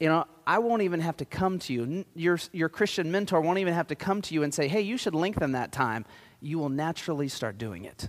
you 0.00 0.08
know, 0.08 0.26
I 0.46 0.58
won't 0.58 0.82
even 0.82 1.00
have 1.00 1.16
to 1.18 1.24
come 1.24 1.58
to 1.60 1.72
you. 1.72 2.04
Your, 2.14 2.38
your 2.52 2.68
Christian 2.68 3.12
mentor 3.12 3.40
won't 3.40 3.58
even 3.58 3.74
have 3.74 3.86
to 3.88 3.94
come 3.94 4.20
to 4.22 4.34
you 4.34 4.42
and 4.42 4.52
say, 4.52 4.66
hey, 4.66 4.80
you 4.80 4.96
should 4.96 5.14
lengthen 5.14 5.52
that 5.52 5.70
time. 5.70 6.04
You 6.40 6.58
will 6.58 6.70
naturally 6.70 7.28
start 7.28 7.56
doing 7.56 7.84
it. 7.84 8.08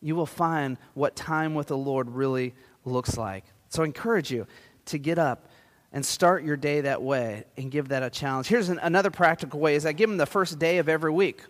You 0.00 0.16
will 0.16 0.26
find 0.26 0.78
what 0.94 1.16
time 1.16 1.54
with 1.54 1.66
the 1.66 1.76
Lord 1.76 2.08
really 2.10 2.54
looks 2.84 3.18
like. 3.18 3.44
So 3.68 3.82
I 3.82 3.86
encourage 3.86 4.30
you 4.30 4.46
to 4.86 4.98
get 4.98 5.18
up 5.18 5.48
and 5.92 6.04
start 6.04 6.44
your 6.44 6.56
day 6.56 6.80
that 6.82 7.02
way 7.02 7.44
and 7.56 7.70
give 7.70 7.88
that 7.88 8.02
a 8.02 8.10
challenge. 8.10 8.46
Here's 8.46 8.68
an, 8.68 8.78
another 8.78 9.10
practical 9.10 9.60
way 9.60 9.74
is 9.74 9.84
I 9.84 9.92
give 9.92 10.08
them 10.08 10.18
the 10.18 10.26
first 10.26 10.58
day 10.58 10.78
of 10.78 10.88
every 10.88 11.12
week. 11.12 11.42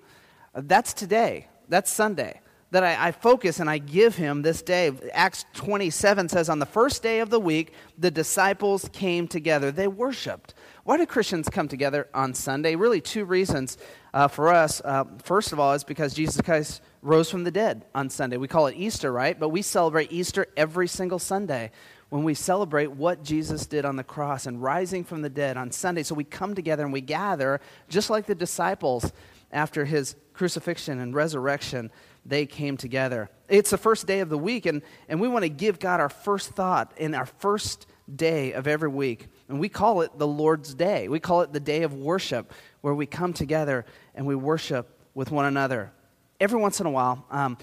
That's 0.55 0.93
today. 0.93 1.49
That's 1.69 1.91
Sunday. 1.91 2.41
That 2.75 2.83
I, 2.83 3.07
I, 3.07 3.13
focus 3.13 3.61
and 3.61 3.71
I 3.71 3.79
give 3.79 4.17
him 4.17 4.43
this 4.43 4.61
day. 4.61 4.91
Acts 5.13 5.45
27 5.55 6.29
says, 6.29 6.49
On 6.49 6.59
the 6.59 6.67
first 6.67 7.05
day 7.05 7.21
of 7.21 7.31
the 7.31 7.39
week, 7.39 7.73
the 7.97 8.11
disciples 8.11 8.91
came 8.93 9.29
together. 9.29 9.71
They 9.71 9.87
worshiped. 9.87 10.55
Why 10.83 10.97
do 10.97 11.07
Christians 11.07 11.49
come 11.49 11.69
together 11.69 12.09
on 12.13 12.35
Sunday? 12.35 12.75
Really, 12.75 13.01
two 13.01 13.27
reasons 13.27 13.79
uh, 14.13 14.27
for 14.27 14.53
us. 14.53 14.83
Uh, 14.85 15.05
first 15.23 15.53
of 15.53 15.61
all, 15.61 15.73
is 15.75 15.85
because 15.85 16.15
Jesus 16.15 16.41
Christ 16.41 16.83
rose 17.01 17.31
from 17.31 17.45
the 17.45 17.53
dead 17.53 17.85
on 17.95 18.11
Sunday. 18.11 18.39
We 18.39 18.49
call 18.49 18.67
it 18.67 18.75
Easter, 18.77 19.13
right? 19.13 19.39
But 19.39 19.51
we 19.51 19.63
celebrate 19.63 20.11
Easter 20.11 20.49
every 20.57 20.89
single 20.89 21.21
Sunday 21.21 21.71
when 22.09 22.25
we 22.25 22.35
celebrate 22.35 22.91
what 22.91 23.23
Jesus 23.23 23.67
did 23.67 23.85
on 23.85 23.95
the 23.95 24.03
cross 24.03 24.47
and 24.47 24.61
rising 24.61 25.05
from 25.05 25.23
the 25.23 25.31
dead 25.31 25.57
on 25.57 25.71
Sunday. 25.71 26.03
So 26.03 26.17
we 26.17 26.25
come 26.25 26.57
together 26.57 26.83
and 26.83 26.93
we 26.93 27.03
gather, 27.03 27.61
just 27.89 28.11
like 28.11 28.27
the 28.27 28.35
disciples 28.35 29.13
after 29.53 29.85
his 29.85 30.17
crucifixion 30.33 30.99
and 30.99 31.15
resurrection, 31.15 31.91
they 32.27 32.47
came 32.47 32.77
together. 32.77 33.31
It's 33.49 33.71
the 33.71 33.79
first 33.79 34.07
day 34.07 34.21
of 34.21 34.29
the 34.29 34.39
week, 34.39 34.67
and, 34.67 34.83
and 35.09 35.21
we 35.21 35.29
want 35.29 35.45
to 35.45 35.49
give 35.49 35.79
God 35.79 36.01
our 36.01 36.09
first 36.09 36.51
thought 36.51 36.93
in 36.97 37.15
our 37.15 37.27
first 37.27 37.87
day 38.15 38.53
of 38.53 38.67
every 38.67 38.89
week. 38.89 39.29
And 39.49 39.61
we 39.61 39.69
call 39.69 40.01
it 40.01 40.19
the 40.19 40.27
Lord's 40.27 40.75
Day. 40.75 41.09
We 41.09 41.21
call 41.21 41.43
it 41.43 41.53
the 41.53 41.61
day 41.61 41.83
of 41.83 41.95
worship, 41.95 42.53
where 42.81 42.95
we 42.95 43.07
come 43.07 43.33
together 43.33 43.85
and 44.15 44.27
we 44.27 44.35
worship 44.35 44.99
with 45.15 45.31
one 45.31 45.45
another. 45.45 45.93
Every 46.41 46.59
once 46.59 46.81
in 46.81 46.87
a 46.87 46.91
while, 46.91 47.25
um, 47.31 47.59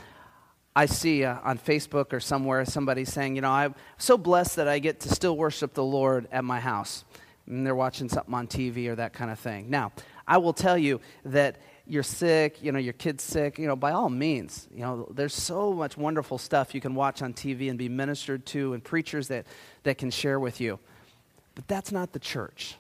I 0.76 0.86
see 0.86 1.26
uh, 1.26 1.38
on 1.44 1.58
Facebook 1.58 2.14
or 2.14 2.20
somewhere 2.20 2.64
somebody 2.66 3.04
saying, 3.04 3.36
you 3.36 3.42
know, 3.42 3.52
I'm 3.52 3.76
so 3.98 4.18
blessed 4.18 4.56
that 4.56 4.68
I 4.68 4.80
get 4.80 5.02
to 5.02 5.10
still 5.10 5.36
worship 5.36 5.74
the 5.74 5.84
Lord 5.84 6.28
at 6.32 6.46
my 6.46 6.60
house. 6.60 7.04
And 7.46 7.66
they're 7.66 7.76
watching 7.76 8.08
something 8.08 8.34
on 8.34 8.48
TV 8.48 8.88
or 8.88 8.96
that 8.96 9.12
kind 9.12 9.32
of 9.32 9.40
thing. 9.40 9.70
Now, 9.70 9.92
I 10.26 10.38
will 10.38 10.54
tell 10.54 10.78
you 10.78 11.02
that 11.26 11.58
you're 11.92 12.04
sick, 12.04 12.64
you 12.64 12.72
know, 12.72 12.80
your 12.80 12.94
kid's 12.94 13.24
sick, 13.24 13.60
you 13.60 13.68
know, 13.68 13.76
by 13.76 13.92
all 13.92 14.10
means, 14.10 14.68
you 14.74 14.82
know, 14.82 15.08
there's 15.14 15.36
so 15.36 15.74
much 15.74 15.98
wonderful 15.98 16.38
stuff 16.38 16.74
you 16.74 16.82
can 16.82 16.96
watch 16.96 17.22
on 17.22 17.34
TV 17.34 17.70
and 17.70 17.78
be 17.78 17.90
ministered 17.90 18.46
to 18.48 18.74
and 18.74 18.84
preachers 18.84 19.28
that, 19.28 19.46
that 19.84 19.98
can 19.98 20.10
share 20.10 20.40
with 20.40 20.62
you. 20.62 20.80
But 21.56 21.68
that's 21.68 21.92
not 21.92 22.14
the 22.14 22.20
church. 22.20 22.76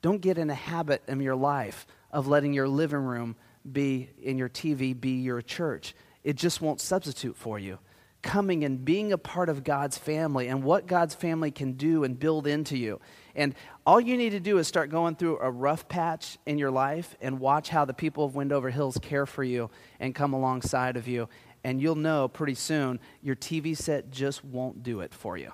Don't 0.00 0.20
get 0.20 0.38
in 0.38 0.48
a 0.48 0.54
habit 0.54 1.02
in 1.06 1.20
your 1.20 1.36
life 1.36 1.86
of 2.10 2.26
letting 2.26 2.52
your 2.52 2.68
living 2.68 3.04
room 3.04 3.36
be 3.70 4.10
in 4.22 4.38
your 4.38 4.48
TV 4.48 4.98
be 4.98 5.20
your 5.20 5.40
church 5.40 5.94
it 6.24 6.36
just 6.36 6.62
won't 6.62 6.80
substitute 6.80 7.36
for 7.36 7.58
you. 7.58 7.78
Coming 8.24 8.64
and 8.64 8.82
being 8.82 9.12
a 9.12 9.18
part 9.18 9.50
of 9.50 9.64
God's 9.64 9.98
family 9.98 10.48
and 10.48 10.64
what 10.64 10.86
God's 10.86 11.14
family 11.14 11.50
can 11.50 11.74
do 11.74 12.04
and 12.04 12.18
build 12.18 12.46
into 12.46 12.76
you. 12.78 12.98
And 13.34 13.54
all 13.86 14.00
you 14.00 14.16
need 14.16 14.30
to 14.30 14.40
do 14.40 14.56
is 14.56 14.66
start 14.66 14.88
going 14.88 15.16
through 15.16 15.40
a 15.40 15.50
rough 15.50 15.88
patch 15.88 16.38
in 16.46 16.56
your 16.56 16.70
life 16.70 17.16
and 17.20 17.38
watch 17.38 17.68
how 17.68 17.84
the 17.84 17.92
people 17.92 18.24
of 18.24 18.34
Wendover 18.34 18.70
Hills 18.70 18.98
care 19.02 19.26
for 19.26 19.44
you 19.44 19.70
and 20.00 20.14
come 20.14 20.32
alongside 20.32 20.96
of 20.96 21.06
you. 21.06 21.28
And 21.64 21.82
you'll 21.82 21.96
know 21.96 22.26
pretty 22.26 22.54
soon 22.54 22.98
your 23.22 23.36
TV 23.36 23.76
set 23.76 24.10
just 24.10 24.42
won't 24.42 24.82
do 24.82 25.00
it 25.00 25.12
for 25.12 25.36
you. 25.36 25.52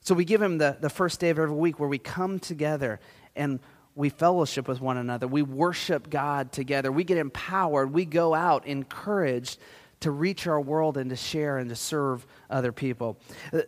So 0.00 0.16
we 0.16 0.24
give 0.24 0.42
him 0.42 0.58
the, 0.58 0.76
the 0.80 0.90
first 0.90 1.20
day 1.20 1.30
of 1.30 1.38
every 1.38 1.54
week 1.54 1.78
where 1.78 1.88
we 1.88 1.98
come 1.98 2.40
together 2.40 2.98
and 3.36 3.60
we 3.94 4.08
fellowship 4.08 4.66
with 4.66 4.80
one 4.80 4.96
another. 4.96 5.28
We 5.28 5.42
worship 5.42 6.10
God 6.10 6.50
together. 6.50 6.90
We 6.90 7.04
get 7.04 7.18
empowered. 7.18 7.92
We 7.92 8.04
go 8.04 8.34
out 8.34 8.66
encouraged 8.66 9.60
to 10.04 10.10
reach 10.10 10.46
our 10.46 10.60
world 10.60 10.98
and 10.98 11.08
to 11.08 11.16
share 11.16 11.56
and 11.56 11.70
to 11.70 11.74
serve 11.74 12.26
other 12.50 12.72
people. 12.72 13.16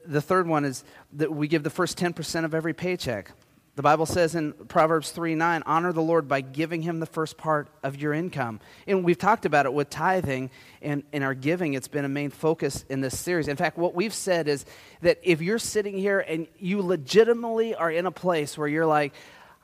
The 0.05 0.21
third 0.21 0.47
one 0.47 0.67
is 0.67 0.85
that 1.15 1.35
we 1.35 1.49
give 1.49 1.63
the 1.63 1.71
first 1.71 1.99
10% 1.99 2.45
of 2.45 2.55
every 2.55 2.75
paycheck. 2.75 3.33
The 3.75 3.83
Bible 3.83 4.05
says 4.05 4.35
in 4.35 4.53
Proverbs 4.53 5.13
3 5.13 5.35
9, 5.35 5.63
honor 5.65 5.95
the 5.95 6.03
Lord 6.03 6.29
by 6.29 6.43
giving 6.43 6.83
him 6.83 7.01
the 7.01 7.07
first 7.07 7.39
part 7.39 7.69
of 7.83 7.97
your 7.97 8.13
income. 8.13 8.61
And 8.87 9.03
we've 9.03 9.17
talked 9.17 9.47
about 9.47 9.65
it 9.65 9.73
with 9.73 9.89
tithing 9.89 10.51
and 10.83 11.05
in 11.11 11.23
our 11.23 11.33
giving. 11.33 11.73
It's 11.73 11.89
been 11.89 12.05
a 12.05 12.09
main 12.09 12.29
focus 12.29 12.85
in 12.91 13.01
this 13.01 13.19
series. 13.19 13.49
In 13.49 13.57
fact, 13.57 13.79
what 13.79 13.95
we've 13.95 14.15
said 14.15 14.47
is 14.47 14.67
that 15.01 15.19
if 15.23 15.41
you're 15.41 15.59
sitting 15.59 15.97
here 15.97 16.21
and 16.21 16.47
you 16.59 16.83
legitimately 16.83 17.75
are 17.75 17.91
in 17.91 18.05
a 18.05 18.13
place 18.13 18.59
where 18.59 18.69
you're 18.69 18.85
like, 18.85 19.15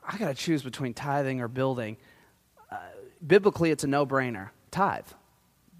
I 0.07 0.17
got 0.17 0.29
to 0.29 0.33
choose 0.33 0.63
between 0.63 0.95
tithing 0.95 1.39
or 1.39 1.47
building, 1.47 1.97
uh, 2.71 2.77
biblically, 3.25 3.69
it's 3.69 3.83
a 3.83 3.87
no 3.87 4.07
brainer. 4.07 4.49
Tithe 4.71 5.05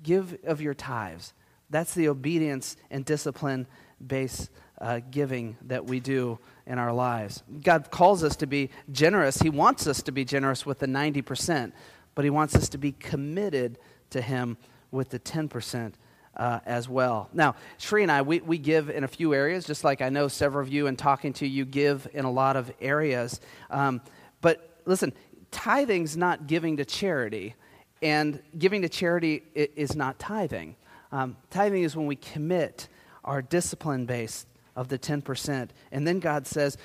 give 0.03 0.37
of 0.43 0.61
your 0.61 0.73
tithes. 0.73 1.33
That's 1.69 1.93
the 1.93 2.09
obedience 2.09 2.77
and 2.91 3.03
discipline 3.03 3.67
based 4.05 4.49
uh, 4.79 4.99
giving 5.11 5.57
that 5.63 5.85
we 5.85 5.99
do 5.99 6.39
in 6.67 6.77
our 6.77 6.93
lives. 6.93 7.41
God 7.61 7.89
calls 7.89 8.23
us 8.23 8.35
to 8.37 8.47
be 8.47 8.69
generous. 8.91 9.39
He 9.39 9.49
wants 9.49 9.87
us 9.87 10.01
to 10.03 10.11
be 10.11 10.25
generous 10.25 10.65
with 10.65 10.79
the 10.79 10.87
90%, 10.87 11.71
but 12.15 12.25
He 12.25 12.29
wants 12.29 12.55
us 12.55 12.69
to 12.69 12.77
be 12.77 12.91
committed 12.91 13.79
to 14.11 14.21
Him 14.21 14.57
with 14.91 15.09
the 15.09 15.19
10%. 15.19 15.93
Uh, 16.35 16.59
as 16.65 16.89
well. 16.89 17.29
Now, 17.31 17.53
Shree 17.77 18.01
and 18.01 18.11
I, 18.11 18.23
we, 18.23 18.39
we 18.39 18.57
give 18.57 18.89
in 18.89 19.03
a 19.03 19.07
few 19.07 19.35
areas, 19.35 19.65
just 19.65 19.83
like 19.83 20.01
I 20.01 20.09
know 20.09 20.27
several 20.27 20.65
of 20.65 20.73
you 20.73 20.87
and 20.87 20.97
talking 20.97 21.31
to 21.33 21.47
you 21.47 21.63
give 21.63 22.07
in 22.11 22.25
a 22.25 22.31
lot 22.31 22.55
of 22.55 22.73
areas. 22.81 23.39
Um, 23.69 24.01
but 24.41 24.81
listen, 24.85 25.13
tithing's 25.51 26.17
not 26.17 26.47
giving 26.47 26.77
to 26.77 26.85
charity. 26.85 27.53
And 28.03 28.41
giving 28.57 28.81
to 28.81 28.89
charity 28.89 29.43
is 29.55 29.95
not 29.95 30.19
tithing. 30.19 30.75
Um, 31.13 31.37
tithing 31.49 31.83
is 31.83 31.95
when 31.95 32.05
we 32.05 32.17
commit 32.17 32.89
our 33.23 33.41
discipline 33.41 34.05
base 34.05 34.45
of 34.75 34.89
the 34.89 34.99
10%. 34.99 35.69
And 35.89 36.05
then 36.05 36.19
God 36.19 36.45
says, 36.45 36.77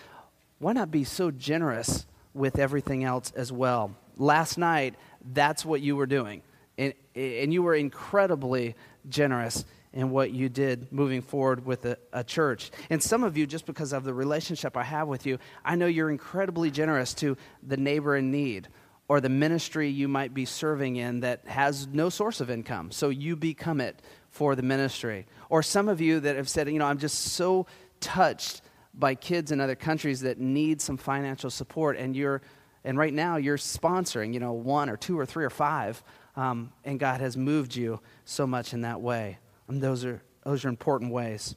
why 0.61 0.75
not 0.75 0.93
be 0.93 1.03
so 1.03 1.33
generous 1.33 2.07
with 2.35 2.61
everything 2.61 3.03
else 3.03 3.33
as 3.35 3.51
well? 3.51 3.97
Last 4.17 4.59
night, 4.59 4.95
that's 5.33 5.65
what 5.65 5.81
you 5.81 5.97
were 5.97 6.07
doing. 6.07 6.43
And, 6.79 6.95
and 7.17 7.53
you 7.53 7.65
were 7.65 7.75
incredibly 7.75 8.77
generous 9.09 9.65
in 9.93 10.11
what 10.11 10.31
you 10.31 10.49
did 10.49 10.93
moving 10.93 11.23
forward 11.23 11.67
with 11.67 11.85
a, 11.85 11.99
a, 12.13 12.23
church. 12.23 12.71
And 12.91 13.03
some 13.03 13.25
of 13.25 13.37
you, 13.37 13.45
just 13.45 13.67
because 13.67 13.93
of 13.93 14.05
the 14.05 14.15
relationship 14.15 14.77
I 14.77 14.85
have 14.85 15.09
with 15.09 15.27
you, 15.27 15.39
I 15.65 15.75
know 15.75 15.87
you're 15.87 16.11
incredibly 16.11 16.71
generous 16.71 17.13
to 17.15 17.37
the 17.67 17.77
neighbor 17.77 18.17
in 18.17 18.31
need 18.31 18.69
or 19.09 19.21
the 19.21 19.29
ministry 19.29 19.89
you 19.89 20.07
might 20.07 20.35
be 20.35 20.45
serving 20.45 20.97
in 20.97 21.21
that 21.21 21.47
has 21.47 21.87
no 21.89 22.11
source 22.11 22.41
of 22.41 22.51
income. 22.51 22.91
So 22.91 23.09
you 23.09 23.37
become 23.37 23.81
it 23.81 24.01
for 24.31 24.55
the 24.55 24.63
ministry. 24.63 25.27
Or 25.49 25.63
some 25.63 25.89
of 25.89 26.01
you 26.01 26.21
that 26.21 26.37
have 26.37 26.49
said, 26.49 26.69
you 26.69 26.79
know, 26.79 26.87
I'm 26.87 26.99
just 26.99 27.19
so 27.19 27.67
touched 28.01 28.61
by 28.93 29.15
kids 29.15 29.51
in 29.51 29.61
other 29.61 29.77
countries 29.77 30.21
that 30.21 30.39
need 30.39 30.81
some 30.81 30.97
financial 30.97 31.51
support, 31.51 31.97
and 31.97 32.15
you're, 32.15 32.43
and 32.85 32.99
right 32.99 33.15
now 33.15 33.37
you're 33.37 33.57
sponsoring, 33.57 34.35
you 34.35 34.41
know, 34.41 34.53
one 34.53 34.91
or 34.91 34.97
two 34.97 35.19
or 35.19 35.25
three 35.25 35.45
or 35.45 35.51
five, 35.51 36.03
um, 36.37 36.73
and 36.85 37.01
God 37.01 37.21
has 37.21 37.37
moved 37.37 37.75
you 37.75 38.01
so 38.25 38.47
much 38.47 38.75
in 38.75 38.83
that 38.83 39.01
way. 39.01 39.39
And 39.69 39.81
those 39.81 40.05
are 40.05 40.23
those 40.45 40.65
are 40.65 40.69
important 40.69 41.13
ways. 41.13 41.55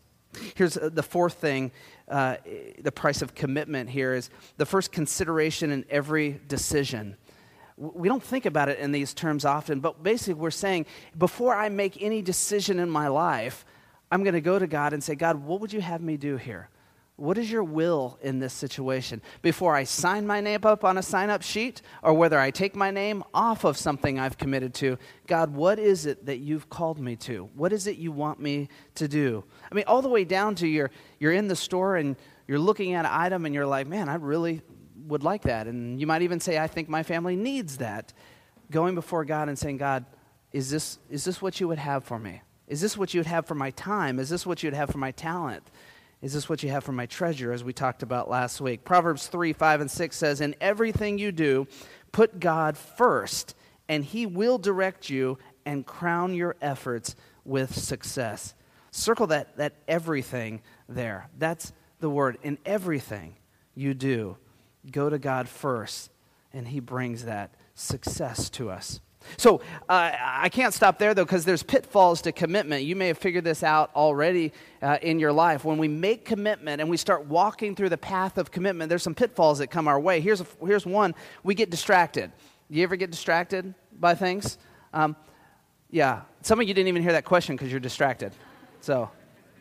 Here's 0.56 0.78
uh, 0.78 0.90
the 0.92 1.04
fourth 1.04 1.36
thing 1.36 1.72
uh, 2.08 2.38
the 2.80 2.92
price 2.92 3.22
of 3.22 3.36
commitment 3.36 3.90
here 3.90 4.14
is 4.14 4.30
the 4.58 4.66
first 4.66 4.92
consideration 4.92 5.72
in 5.72 5.86
every 5.90 6.42
decision 6.48 7.16
we 7.82 8.08
don't 8.08 8.22
think 8.22 8.46
about 8.46 8.70
it 8.70 8.78
in 8.78 8.92
these 8.92 9.14
terms 9.14 9.44
often, 9.44 9.80
but 9.80 10.04
basically 10.04 10.36
we're 10.36 10.52
saying 10.52 10.86
before 11.18 11.56
I 11.56 11.70
make 11.70 12.02
any 12.02 12.22
decision 12.22 12.78
in 12.78 12.90
my 12.90 13.08
life, 13.08 13.66
I'm 14.12 14.24
going 14.24 14.36
to 14.36 14.42
go 14.42 14.60
to 14.60 14.68
God 14.68 14.94
and 14.94 15.04
say, 15.04 15.16
God, 15.16 15.38
what 15.44 15.62
would 15.62 15.74
you 15.74 15.82
have 15.82 16.00
me 16.00 16.16
do 16.16 16.38
here? 16.38 16.70
What 17.16 17.38
is 17.38 17.52
your 17.52 17.64
will 17.64 18.20
in 18.22 18.40
this 18.40 18.54
situation? 18.54 19.22
Before 19.42 19.76
I 19.76 19.84
sign 19.84 20.28
my 20.28 20.42
name 20.42 20.62
up 20.64 20.84
on 20.84 20.98
a 20.98 21.04
sign 21.04 21.32
up 21.32 21.42
sheet 21.42 21.82
or 22.04 22.14
whether 22.14 22.40
I 22.40 22.52
take 22.52 22.76
my 22.76 22.92
name 22.92 23.24
off 23.34 23.64
of 23.64 23.78
something 23.78 24.20
I've 24.20 24.38
committed 24.38 24.74
to, 24.76 24.98
God, 25.28 25.54
what 25.54 25.80
is 25.80 26.06
it 26.06 26.26
that 26.28 26.38
you've 26.38 26.70
called 26.70 27.00
me 27.00 27.16
to? 27.18 27.50
What 27.56 27.74
is 27.74 27.88
it 27.88 27.98
you 27.98 28.12
want 28.12 28.40
me 28.40 28.70
to 28.96 29.08
do? 29.08 29.44
I 29.72 29.76
mean, 29.76 29.86
all 29.88 30.02
the 30.04 30.10
way 30.10 30.24
down 30.24 30.54
to 30.56 30.68
you're, 30.68 30.92
you're 31.20 31.34
in 31.34 31.48
the 31.48 31.56
store 31.56 31.96
and 31.96 32.16
you're 32.48 32.60
looking 32.60 32.94
at 32.94 33.06
an 33.06 33.12
item 33.12 33.46
and 33.46 33.56
you're 33.56 33.68
like, 33.68 33.88
man, 33.88 34.08
I 34.08 34.16
really 34.16 34.62
would 35.08 35.24
like 35.24 35.44
that. 35.44 35.68
And 35.68 36.00
you 36.00 36.08
might 36.08 36.22
even 36.22 36.40
say, 36.40 36.58
I 36.58 36.68
think 36.68 36.90
my 36.90 37.04
family 37.04 37.36
needs 37.36 37.78
that. 37.78 38.14
Going 38.70 38.96
before 38.96 39.26
God 39.26 39.50
and 39.50 39.60
saying, 39.60 39.78
God, 39.78 40.06
is 40.54 40.70
this, 40.70 41.00
is 41.10 41.24
this 41.24 41.42
what 41.42 41.60
you 41.60 41.68
would 41.68 41.78
have 41.78 42.04
for 42.04 42.18
me? 42.18 42.42
Is 42.68 42.80
this 42.80 42.98
what 42.98 43.14
you 43.14 43.20
would 43.20 43.28
have 43.28 43.46
for 43.46 43.56
my 43.56 43.72
time? 43.72 44.18
Is 44.20 44.30
this 44.30 44.46
what 44.46 44.64
you'd 44.64 44.74
have 44.74 44.90
for 44.90 44.98
my 44.98 45.12
talent? 45.12 45.70
Is 46.22 46.34
this 46.34 46.48
what 46.48 46.62
you 46.64 46.70
have 46.70 46.84
for 46.84 46.92
my 46.92 47.06
treasure, 47.06 47.52
as 47.52 47.64
we 47.64 47.74
talked 47.74 48.04
about 48.04 48.30
last 48.30 48.62
week? 48.62 48.84
Proverbs 48.84 49.28
3 49.28 49.54
5 49.54 49.82
and 49.82 49.92
6 49.92 50.16
says, 50.16 50.40
In 50.40 50.56
everything 50.62 51.18
you 51.18 51.32
do, 51.32 51.68
put 52.12 52.40
God 52.40 52.78
first, 52.78 53.56
and 53.90 54.06
he 54.06 54.26
will 54.26 54.58
direct 54.58 55.10
you 55.10 55.38
and 55.66 55.86
crown 55.86 56.34
your 56.34 56.56
efforts 56.62 57.16
with 57.44 57.76
success. 57.76 58.54
Circle 58.92 59.28
that, 59.28 59.58
that 59.58 59.74
everything 59.88 60.62
there. 60.88 61.30
That's 61.38 61.74
the 62.00 62.10
word. 62.10 62.38
In 62.44 62.60
everything 62.66 63.36
you 63.74 63.94
do, 63.94 64.38
go 64.90 65.10
to 65.10 65.20
God 65.20 65.48
first, 65.50 66.12
and 66.54 66.68
He 66.68 66.80
brings 66.80 67.26
that 67.26 67.52
success 67.76 68.50
to 68.52 68.70
us. 68.70 69.00
So 69.38 69.62
uh, 69.88 70.12
I 70.20 70.50
can't 70.50 70.74
stop 70.74 70.98
there 70.98 71.14
though, 71.14 71.26
because 71.26 71.46
there's 71.46 71.64
pitfalls 71.64 72.22
to 72.24 72.32
commitment. 72.32 72.84
You 72.84 72.96
may 72.96 73.08
have 73.08 73.18
figured 73.18 73.44
this 73.44 73.64
out 73.64 73.92
already 73.96 74.52
uh, 74.82 74.98
in 75.02 75.20
your 75.20 75.32
life. 75.32 75.64
When 75.64 75.78
we 75.78 75.88
make 75.88 76.26
commitment 76.26 76.82
and 76.82 76.90
we 76.90 76.98
start 76.98 77.26
walking 77.26 77.76
through 77.76 77.90
the 77.90 77.98
path 77.98 78.38
of 78.38 78.52
commitment, 78.52 78.90
there's 78.90 79.04
some 79.04 79.16
pitfalls 79.16 79.60
that 79.60 79.68
come 79.68 79.88
our 79.88 80.00
way. 80.00 80.22
Here's, 80.22 80.42
a, 80.42 80.48
here's 80.66 80.86
one 80.86 81.14
we 81.44 81.54
get 81.54 81.70
distracted. 81.70 82.32
You 82.70 82.84
ever 82.84 82.96
get 82.96 83.12
distracted 83.12 83.74
by 84.00 84.16
things? 84.16 84.58
Um, 84.94 85.16
yeah. 85.90 86.22
Some 86.42 86.60
of 86.60 86.68
you 86.68 86.74
didn't 86.74 86.88
even 86.88 87.04
hear 87.04 87.12
that 87.12 87.26
question 87.26 87.56
because 87.56 87.70
you're 87.70 87.80
distracted. 87.80 88.32
So, 88.80 89.12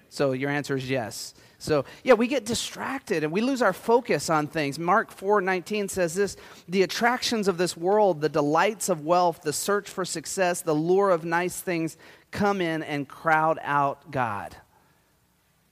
so 0.09 0.33
your 0.33 0.51
answer 0.51 0.77
is 0.77 0.89
yes. 0.89 1.35
So, 1.61 1.85
yeah, 2.03 2.15
we 2.15 2.27
get 2.27 2.47
distracted 2.47 3.23
and 3.23 3.31
we 3.31 3.43
lose 3.43 3.61
our 3.61 3.75
focus 3.75 4.31
on 4.31 4.47
things. 4.47 4.79
Mark 4.79 5.15
4:19 5.15 5.91
says 5.91 6.15
this, 6.15 6.37
the 6.67 6.83
attractions 6.83 7.49
of 7.49 7.59
this 7.59 7.77
world, 7.77 8.23
the 8.23 8.31
delights 8.31 8.89
of 8.89 9.05
wealth, 9.05 9.43
the 9.43 9.53
search 9.53 9.89
for 9.89 10.07
success, 10.07 10.63
the 10.63 10.75
lure 10.75 11.11
of 11.11 11.23
nice 11.23 11.61
things 11.61 11.99
come 12.31 12.63
in 12.63 12.83
and 12.83 13.07
crowd 13.07 13.59
out 13.63 14.11
God. 14.11 14.57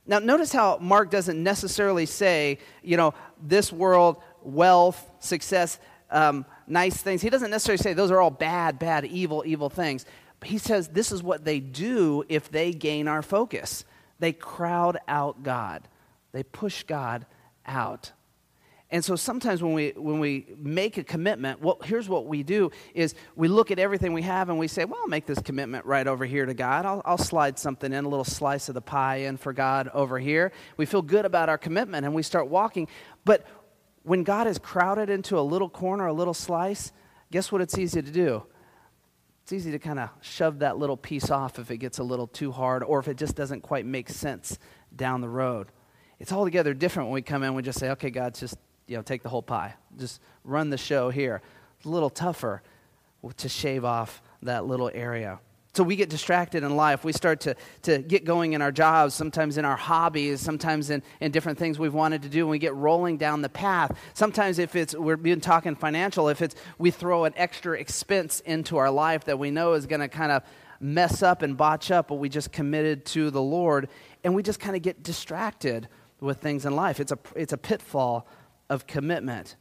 Now, 0.07 0.19
notice 0.19 0.53
how 0.53 0.77
Mark 0.79 1.11
doesn't 1.11 1.43
necessarily 1.43 2.05
say, 2.05 2.59
you 2.83 2.99
know, 2.99 3.15
this 3.43 3.73
world, 3.73 4.19
wealth, 4.43 5.11
success, 5.21 5.79
um, 6.11 6.45
nice 6.67 6.99
things. 6.99 7.23
He 7.23 7.31
doesn't 7.31 7.51
necessarily 7.51 7.83
say 7.83 7.95
those 7.95 8.11
are 8.11 8.21
all 8.21 8.31
bad, 8.31 8.79
bad, 8.79 9.07
evil, 9.07 9.43
evil 9.47 9.71
things. 9.71 10.05
But 10.39 10.51
he 10.51 10.59
says 10.59 10.89
this 10.89 11.13
is 11.13 11.23
what 11.23 11.47
they 11.47 11.61
do 11.61 12.25
if 12.29 12.51
they 12.51 12.73
gain 12.73 13.09
our 13.09 13.23
focus. 13.23 13.87
They 14.19 14.33
crowd 14.33 14.99
out 15.07 15.43
God, 15.43 15.89
they 16.33 16.43
push 16.43 16.83
God 16.83 17.27
out. 17.67 18.13
And 18.91 19.05
so 19.05 19.17
sometimes 19.17 19.63
when 19.63 19.75
we, 19.75 19.93
when 19.97 20.19
we 20.19 20.47
make 20.57 20.97
a 20.97 21.05
commitment, 21.05 21.61
well, 21.61 21.79
here's 21.85 22.09
what 22.09 22.25
we 22.25 22.43
do 22.43 22.71
is 22.95 23.15
we 23.37 23.47
look 23.47 23.71
at 23.71 23.79
everything 23.79 24.15
we 24.15 24.23
have 24.23 24.49
and 24.49 24.59
we 24.59 24.67
say, 24.67 24.87
well, 24.87 24.99
I'll 25.03 25.09
make 25.09 25.27
this 25.27 25.41
commitment 25.41 25.85
right 25.85 26.07
over 26.07 26.25
here 26.25 26.47
to 26.47 26.55
God. 26.55 26.87
I'll, 26.87 27.03
I'll 27.05 27.19
slide 27.19 27.59
something 27.59 27.93
in, 27.93 28.07
a 28.07 28.09
little 28.09 28.25
slice 28.25 28.71
of 28.71 28.75
the 28.75 28.81
pie 28.81 29.17
in 29.17 29.37
for 29.37 29.53
God 29.53 29.91
over 29.93 30.19
here. 30.19 30.53
We 30.79 30.87
feel 30.87 31.03
good 31.03 31.27
about 31.27 31.51
our 31.51 31.59
commitment 31.59 32.07
and 32.07 32.15
we 32.15 32.23
start 32.23 32.49
walking. 32.49 32.89
But 33.27 33.47
when 34.05 34.25
God 34.25 34.47
is 34.47 34.59
crowded 34.59 35.11
into 35.11 35.39
a 35.39 35.43
little 35.43 35.69
corner, 35.69 36.07
a 36.07 36.13
little 36.15 36.33
slice, 36.33 36.91
guess 37.31 37.53
what 37.53 37.61
it's 37.61 37.77
easy 37.77 38.01
to 38.01 38.11
do? 38.11 38.45
It's 39.49 39.55
easy 39.55 39.71
to 39.71 39.79
kind 39.79 39.99
of 39.99 40.11
shove 40.21 40.59
that 40.59 40.77
little 40.77 40.99
piece 40.99 41.31
off 41.31 41.59
if 41.59 41.71
it 41.71 41.79
gets 41.79 41.97
a 41.97 42.03
little 42.03 42.27
too 42.27 42.53
hard 42.53 42.85
or 42.85 42.99
if 42.99 43.09
it 43.09 43.17
just 43.17 43.35
doesn't 43.35 43.63
quite 43.63 43.87
make 43.87 44.11
sense 44.11 44.59
down 44.95 45.23
the 45.23 45.29
road. 45.31 45.69
It's 46.19 46.35
altogether 46.35 46.75
different 46.75 47.09
when 47.09 47.15
we 47.15 47.23
come 47.23 47.43
in. 47.43 47.55
We 47.55 47.63
just 47.63 47.79
say, 47.79 47.89
okay, 47.93 48.11
God, 48.11 48.35
just 48.35 48.59
you 48.87 48.99
know, 48.99 49.03
take 49.03 49.23
the 49.23 49.31
whole 49.31 49.41
pie. 49.41 49.73
Just 49.97 50.21
run 50.45 50.69
the 50.69 50.77
show 50.77 51.09
here. 51.09 51.41
It's 51.79 51.87
a 51.87 51.89
little 51.89 52.11
tougher 52.11 52.63
to 53.39 53.49
shave 53.49 53.87
off 53.87 54.21
that 54.43 54.67
little 54.67 54.91
area. 54.93 55.41
So 55.79 55.85
we 55.85 55.95
get 55.95 56.11
distracted 56.11 56.65
in 56.65 56.75
life. 56.75 57.05
We 57.05 57.13
start 57.13 57.39
to, 57.43 57.55
to 57.83 57.99
get 57.99 58.25
going 58.25 58.55
in 58.55 58.63
our 58.63 58.73
jobs, 58.73 59.15
sometimes 59.15 59.59
in 59.59 59.65
our 59.65 59.77
hobbies, 59.77 60.41
sometimes 60.41 60.91
in, 60.91 61.05
in 61.21 61.31
different 61.31 61.57
things 61.57 61.79
we've 61.79 61.95
wanted 61.95 62.23
to 62.23 62.29
do, 62.29 62.41
and 62.41 62.51
we 62.51 62.59
get 62.59 62.75
rolling 62.75 63.17
down 63.17 63.43
the 63.43 63.49
path. 63.49 63.97
Sometimes 64.13 64.59
if 64.59 64.75
it's, 64.75 64.93
we're 64.93 65.17
been 65.17 65.41
talking 65.41 65.77
financial, 65.77 66.29
if 66.31 66.43
it's 66.43 66.57
we 66.79 66.91
throw 66.91 67.27
an 67.27 67.33
extra 67.37 67.79
expense 67.79 68.41
into 68.41 68.77
our 68.77 68.91
life 68.91 69.23
that 69.27 69.39
we 69.39 69.53
know 69.53 69.75
is 69.75 69.87
going 69.87 70.01
to 70.01 70.09
kind 70.09 70.33
of 70.33 70.43
mess 70.81 71.23
up 71.23 71.43
and 71.43 71.57
botch 71.57 71.93
up, 71.93 72.09
but 72.09 72.17
we 72.17 72.29
just 72.29 72.51
committed 72.51 73.05
to 73.05 73.31
the 73.31 73.41
Lord, 73.41 73.89
and 74.25 74.35
we 74.35 74.43
just 74.43 74.59
kind 74.59 74.75
of 74.75 74.83
get 74.83 75.05
distracted 75.05 75.87
with 76.19 76.39
things 76.39 76.67
in 76.67 76.75
life. 76.75 76.99
It's 76.99 77.13
a, 77.13 77.19
it's 77.37 77.53
a 77.53 77.57
pitfall 77.57 78.27
of 78.69 78.89
commitment. 78.89 79.55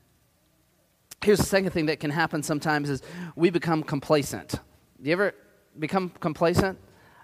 Here's 1.21 1.38
the 1.38 1.45
second 1.45 1.69
thing 1.74 1.86
that 1.86 2.00
can 2.00 2.09
happen 2.09 2.41
sometimes 2.41 2.89
is 2.89 3.03
we 3.36 3.51
become 3.51 3.83
complacent. 3.83 4.55
You 5.00 5.13
ever 5.13 5.36
become 5.79 6.10
complacent. 6.19 6.77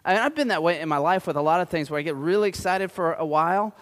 I 0.06 0.14
mean, 0.14 0.24
I've 0.24 0.36
been 0.36 0.50
that 0.50 0.64
way 0.64 0.80
in 0.80 0.90
my 0.90 0.98
life 0.98 1.28
with 1.28 1.38
a 1.38 1.42
lot 1.42 1.62
of 1.62 1.70
things 1.70 1.90
where 1.90 2.00
I 2.00 2.04
get 2.04 2.16
really 2.16 2.50
excited 2.50 2.92
for 2.92 3.14
a 3.14 3.26
while 3.26 3.74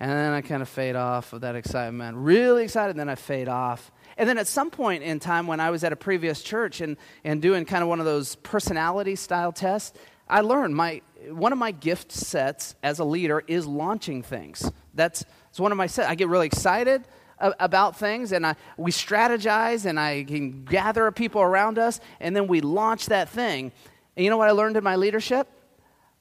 and 0.00 0.10
then 0.10 0.32
I 0.32 0.40
kind 0.40 0.62
of 0.62 0.68
fade 0.68 0.96
off 0.96 1.34
of 1.34 1.42
that 1.42 1.54
excitement. 1.56 2.16
Really 2.16 2.64
excited, 2.64 2.90
and 2.92 3.00
then 3.00 3.10
I 3.10 3.16
fade 3.16 3.48
off. 3.48 3.92
And 4.16 4.26
then 4.26 4.38
at 4.38 4.46
some 4.46 4.70
point 4.70 5.02
in 5.02 5.20
time 5.20 5.46
when 5.46 5.60
I 5.60 5.68
was 5.70 5.84
at 5.84 5.92
a 5.92 5.96
previous 5.96 6.42
church 6.42 6.80
and, 6.80 6.96
and 7.22 7.42
doing 7.42 7.66
kind 7.66 7.82
of 7.82 7.88
one 7.88 8.00
of 8.00 8.06
those 8.06 8.36
personality 8.36 9.14
style 9.14 9.52
tests, 9.52 9.96
I 10.26 10.40
learned 10.40 10.74
my, 10.74 11.02
one 11.28 11.52
of 11.52 11.58
my 11.58 11.70
gift 11.70 12.12
sets 12.12 12.74
as 12.82 12.98
a 12.98 13.04
leader 13.04 13.44
is 13.46 13.66
launching 13.66 14.22
things. 14.22 14.70
That's 14.94 15.24
it's 15.50 15.60
one 15.60 15.70
of 15.70 15.78
my 15.78 15.86
sets. 15.86 16.08
I 16.08 16.14
get 16.14 16.28
really 16.28 16.46
excited 16.46 17.04
about 17.38 17.96
things 17.96 18.32
and 18.32 18.46
I, 18.46 18.54
we 18.76 18.92
strategize 18.92 19.84
and 19.84 19.98
I 19.98 20.24
can 20.24 20.64
gather 20.64 21.10
people 21.10 21.42
around 21.42 21.78
us 21.78 22.00
and 22.20 22.34
then 22.36 22.46
we 22.46 22.60
launch 22.60 23.06
that 23.06 23.28
thing. 23.28 23.72
And 24.20 24.24
you 24.26 24.28
know 24.28 24.36
what 24.36 24.48
I 24.48 24.52
learned 24.52 24.76
in 24.76 24.84
my 24.84 24.96
leadership? 24.96 25.48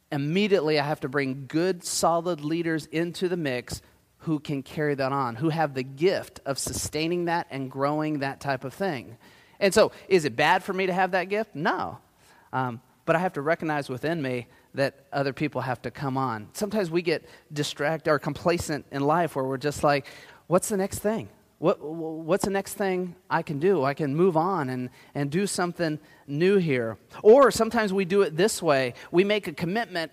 Immediately, 0.10 0.80
I 0.80 0.86
have 0.86 1.02
to 1.02 1.10
bring 1.10 1.48
good, 1.50 1.84
solid 1.84 2.40
leaders 2.40 2.86
into 2.86 3.28
the 3.28 3.36
mix 3.36 3.82
who 4.20 4.40
can 4.40 4.64
carry 4.64 4.96
that 4.96 5.12
on, 5.12 5.36
who 5.36 5.50
have 5.50 5.74
the 5.74 5.84
gift 5.84 6.40
of 6.46 6.58
sustaining 6.58 7.26
that 7.26 7.48
and 7.52 7.70
growing 7.70 8.20
that 8.20 8.40
type 8.40 8.64
of 8.64 8.74
thing. 8.74 9.18
And 9.60 9.74
so, 9.74 9.92
is 10.08 10.24
it 10.24 10.38
bad 10.38 10.64
for 10.64 10.72
me 10.72 10.86
to 10.86 10.94
have 10.94 11.12
that 11.12 11.26
gift? 11.26 11.56
No. 11.56 11.98
Um, 12.54 12.80
but 13.04 13.18
I 13.18 13.20
have 13.20 13.34
to 13.34 13.42
recognize 13.42 13.90
within 13.90 14.22
me 14.22 14.48
that 14.76 15.04
other 15.12 15.34
people 15.34 15.60
have 15.60 15.82
to 15.82 15.92
come 15.92 16.16
on. 16.16 16.48
Sometimes 16.54 16.90
we 16.90 17.02
get 17.02 17.26
distracted 17.52 18.10
or 18.10 18.18
complacent 18.18 18.86
in 18.94 19.02
life 19.02 19.36
where 19.36 19.44
we're 19.44 19.58
just 19.58 19.84
like, 19.84 20.06
what's 20.48 20.70
the 20.70 20.78
next 20.78 21.00
thing? 21.00 21.28
What, 21.60 21.82
what's 21.82 22.46
the 22.46 22.52
next 22.52 22.76
thing 22.76 23.16
I 23.30 23.42
can 23.42 23.60
do? 23.60 23.84
I 23.84 23.94
can 23.94 24.16
move 24.16 24.38
on 24.38 24.70
and, 24.70 24.90
and 25.14 25.30
do 25.30 25.46
something 25.46 26.00
new 26.26 26.58
here. 26.58 26.98
Or 27.22 27.52
sometimes 27.52 27.92
we 27.94 28.06
do 28.06 28.22
it 28.22 28.36
this 28.36 28.62
way 28.62 28.94
we 29.12 29.24
make 29.24 29.48
a 29.48 29.54
commitment 29.54 30.12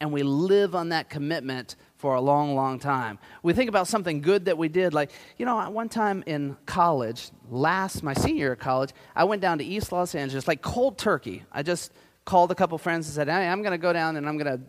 and 0.00 0.12
we 0.12 0.22
live 0.22 0.74
on 0.74 0.90
that 0.90 1.08
commitment 1.08 1.76
for 1.96 2.16
a 2.16 2.20
long, 2.20 2.56
long 2.56 2.80
time. 2.80 3.20
We 3.44 3.52
think 3.52 3.68
about 3.68 3.86
something 3.86 4.20
good 4.20 4.46
that 4.46 4.58
we 4.58 4.68
did. 4.68 4.92
Like, 4.92 5.12
you 5.38 5.46
know, 5.46 5.70
one 5.70 5.88
time 5.88 6.24
in 6.26 6.56
college, 6.66 7.30
last, 7.48 8.02
my 8.02 8.12
senior 8.12 8.46
year 8.46 8.52
of 8.52 8.58
college, 8.58 8.90
I 9.14 9.22
went 9.22 9.40
down 9.40 9.58
to 9.58 9.64
East 9.64 9.92
Los 9.92 10.16
Angeles, 10.16 10.48
like 10.48 10.60
cold 10.60 10.98
turkey. 10.98 11.44
I 11.52 11.62
just 11.62 11.92
called 12.24 12.50
a 12.50 12.54
couple 12.56 12.76
friends 12.78 13.06
and 13.06 13.14
said, 13.14 13.28
hey, 13.28 13.48
I'm 13.48 13.62
going 13.62 13.70
to 13.72 13.78
go 13.78 13.92
down 13.92 14.16
and 14.16 14.28
I'm 14.28 14.36
going 14.36 14.58
to. 14.58 14.62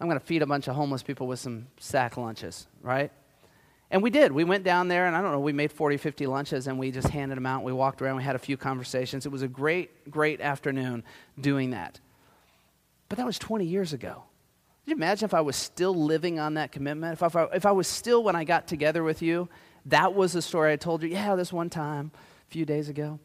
I'm 0.00 0.08
going 0.08 0.18
to 0.18 0.26
feed 0.26 0.42
a 0.42 0.46
bunch 0.46 0.66
of 0.66 0.74
homeless 0.74 1.04
people 1.04 1.28
with 1.28 1.38
some 1.38 1.68
sack 1.78 2.16
lunches, 2.16 2.66
right? 2.82 3.12
And 3.92 4.02
we 4.02 4.08
did. 4.08 4.32
We 4.32 4.42
went 4.42 4.64
down 4.64 4.88
there, 4.88 5.06
and 5.06 5.14
I 5.14 5.20
don't 5.20 5.32
know, 5.32 5.40
we 5.40 5.52
made 5.52 5.70
40, 5.70 5.98
50 5.98 6.26
lunches, 6.26 6.66
and 6.66 6.78
we 6.78 6.90
just 6.90 7.08
handed 7.08 7.36
them 7.36 7.44
out. 7.44 7.62
We 7.62 7.74
walked 7.74 8.00
around, 8.00 8.16
we 8.16 8.22
had 8.22 8.34
a 8.34 8.38
few 8.40 8.56
conversations. 8.56 9.26
It 9.26 9.28
was 9.28 9.42
a 9.42 9.48
great, 9.48 10.10
great 10.10 10.40
afternoon 10.40 11.04
doing 11.38 11.70
that. 11.70 12.00
But 13.10 13.18
that 13.18 13.26
was 13.26 13.38
20 13.38 13.66
years 13.66 13.92
ago. 13.92 14.24
Can 14.84 14.92
you 14.92 14.96
imagine 14.96 15.26
if 15.26 15.34
I 15.34 15.42
was 15.42 15.56
still 15.56 15.94
living 15.94 16.40
on 16.40 16.54
that 16.54 16.72
commitment? 16.72 17.20
If 17.20 17.36
I, 17.36 17.44
if 17.54 17.66
I 17.66 17.72
was 17.72 17.86
still, 17.86 18.24
when 18.24 18.34
I 18.34 18.44
got 18.44 18.66
together 18.66 19.04
with 19.04 19.20
you, 19.20 19.50
that 19.86 20.14
was 20.14 20.32
the 20.32 20.40
story 20.40 20.72
I 20.72 20.76
told 20.76 21.02
you. 21.02 21.10
Yeah, 21.10 21.36
this 21.36 21.52
one 21.52 21.68
time, 21.68 22.12
a 22.48 22.50
few 22.50 22.64
days 22.64 22.88
ago, 22.88 23.20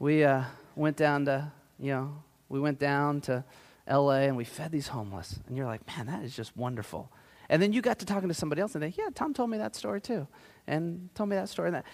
we 0.00 0.24
uh, 0.24 0.42
went 0.74 0.96
down 0.96 1.26
to, 1.26 1.52
you 1.78 1.92
know, 1.92 2.16
we 2.48 2.58
went 2.58 2.80
down 2.80 3.20
to 3.22 3.44
LA 3.88 4.22
and 4.22 4.36
we 4.36 4.44
fed 4.44 4.72
these 4.72 4.88
homeless. 4.88 5.38
And 5.46 5.56
you're 5.56 5.66
like, 5.66 5.86
man, 5.86 6.06
that 6.06 6.24
is 6.24 6.34
just 6.34 6.56
wonderful. 6.56 7.12
And 7.50 7.60
then 7.60 7.72
you 7.72 7.82
got 7.82 7.98
to 7.98 8.06
talking 8.06 8.28
to 8.28 8.34
somebody 8.34 8.62
else, 8.62 8.76
and 8.76 8.82
they, 8.82 8.94
yeah, 8.96 9.08
Tom 9.12 9.34
told 9.34 9.50
me 9.50 9.58
that 9.58 9.74
story 9.74 10.00
too, 10.00 10.28
and 10.68 11.10
told 11.16 11.28
me 11.28 11.36
that 11.36 11.48
story 11.48 11.68
and 11.68 11.74
that. 11.74 11.84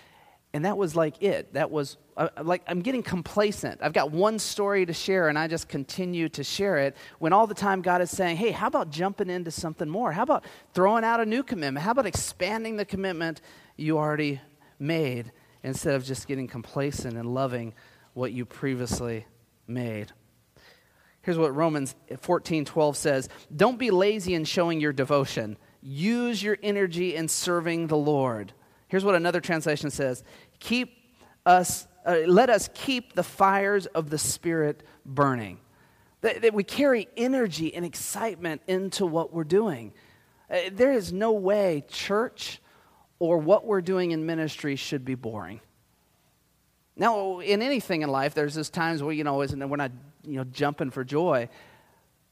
And 0.52 0.64
that 0.66 0.76
was 0.76 0.94
like 0.94 1.22
it. 1.22 1.54
That 1.54 1.70
was 1.70 1.96
uh, 2.16 2.28
like 2.42 2.62
I'm 2.68 2.80
getting 2.80 3.02
complacent. 3.02 3.80
I've 3.82 3.94
got 3.94 4.10
one 4.10 4.38
story 4.38 4.84
to 4.84 4.92
share, 4.92 5.28
and 5.28 5.38
I 5.38 5.48
just 5.48 5.66
continue 5.68 6.28
to 6.30 6.44
share 6.44 6.76
it. 6.78 6.96
When 7.18 7.32
all 7.32 7.46
the 7.46 7.54
time 7.54 7.80
God 7.80 8.02
is 8.02 8.10
saying, 8.10 8.36
"Hey, 8.36 8.50
how 8.50 8.66
about 8.66 8.90
jumping 8.90 9.30
into 9.30 9.50
something 9.50 9.88
more? 9.88 10.12
How 10.12 10.22
about 10.22 10.44
throwing 10.74 11.04
out 11.04 11.20
a 11.20 11.26
new 11.26 11.42
commitment? 11.42 11.82
How 11.82 11.92
about 11.92 12.06
expanding 12.06 12.76
the 12.76 12.84
commitment 12.84 13.40
you 13.76 13.96
already 13.96 14.40
made 14.78 15.32
instead 15.62 15.94
of 15.94 16.04
just 16.04 16.28
getting 16.28 16.48
complacent 16.48 17.16
and 17.16 17.32
loving 17.32 17.72
what 18.12 18.32
you 18.32 18.44
previously 18.44 19.26
made?" 19.66 20.12
Here's 21.26 21.38
what 21.38 21.56
Romans 21.56 21.96
14 22.20 22.64
12 22.64 22.96
says 22.96 23.28
Don't 23.54 23.80
be 23.80 23.90
lazy 23.90 24.34
in 24.34 24.44
showing 24.44 24.80
your 24.80 24.92
devotion, 24.92 25.56
use 25.82 26.40
your 26.40 26.56
energy 26.62 27.16
in 27.16 27.26
serving 27.26 27.88
the 27.88 27.96
Lord. 27.96 28.52
Here's 28.86 29.04
what 29.04 29.16
another 29.16 29.40
translation 29.40 29.90
says 29.90 30.22
Keep 30.60 30.96
us, 31.44 31.88
uh, 32.06 32.18
let 32.28 32.48
us 32.48 32.70
keep 32.74 33.14
the 33.14 33.24
fires 33.24 33.86
of 33.86 34.08
the 34.08 34.18
Spirit 34.18 34.84
burning. 35.04 35.58
That, 36.20 36.42
that 36.42 36.54
we 36.54 36.62
carry 36.62 37.08
energy 37.16 37.74
and 37.74 37.84
excitement 37.84 38.62
into 38.68 39.04
what 39.04 39.32
we're 39.32 39.42
doing. 39.42 39.94
Uh, 40.48 40.58
there 40.70 40.92
is 40.92 41.12
no 41.12 41.32
way 41.32 41.82
church 41.88 42.60
or 43.18 43.38
what 43.38 43.66
we're 43.66 43.80
doing 43.80 44.12
in 44.12 44.26
ministry 44.26 44.76
should 44.76 45.04
be 45.04 45.16
boring. 45.16 45.60
Now, 46.96 47.40
in 47.40 47.62
anything 47.62 48.02
in 48.02 48.10
life, 48.10 48.32
there's 48.32 48.54
those 48.54 48.70
times 48.70 49.02
where, 49.02 49.12
you 49.12 49.24
know, 49.24 49.36
we're 49.36 49.76
not 49.76 49.90
you 50.26 50.36
know, 50.36 50.44
jumping 50.44 50.90
for 50.90 51.04
joy. 51.04 51.48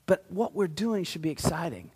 But 0.06 0.24
what 0.28 0.54
we're 0.54 0.66
doing 0.66 1.04
should 1.04 1.22
be 1.22 1.30
exciting. 1.30 1.90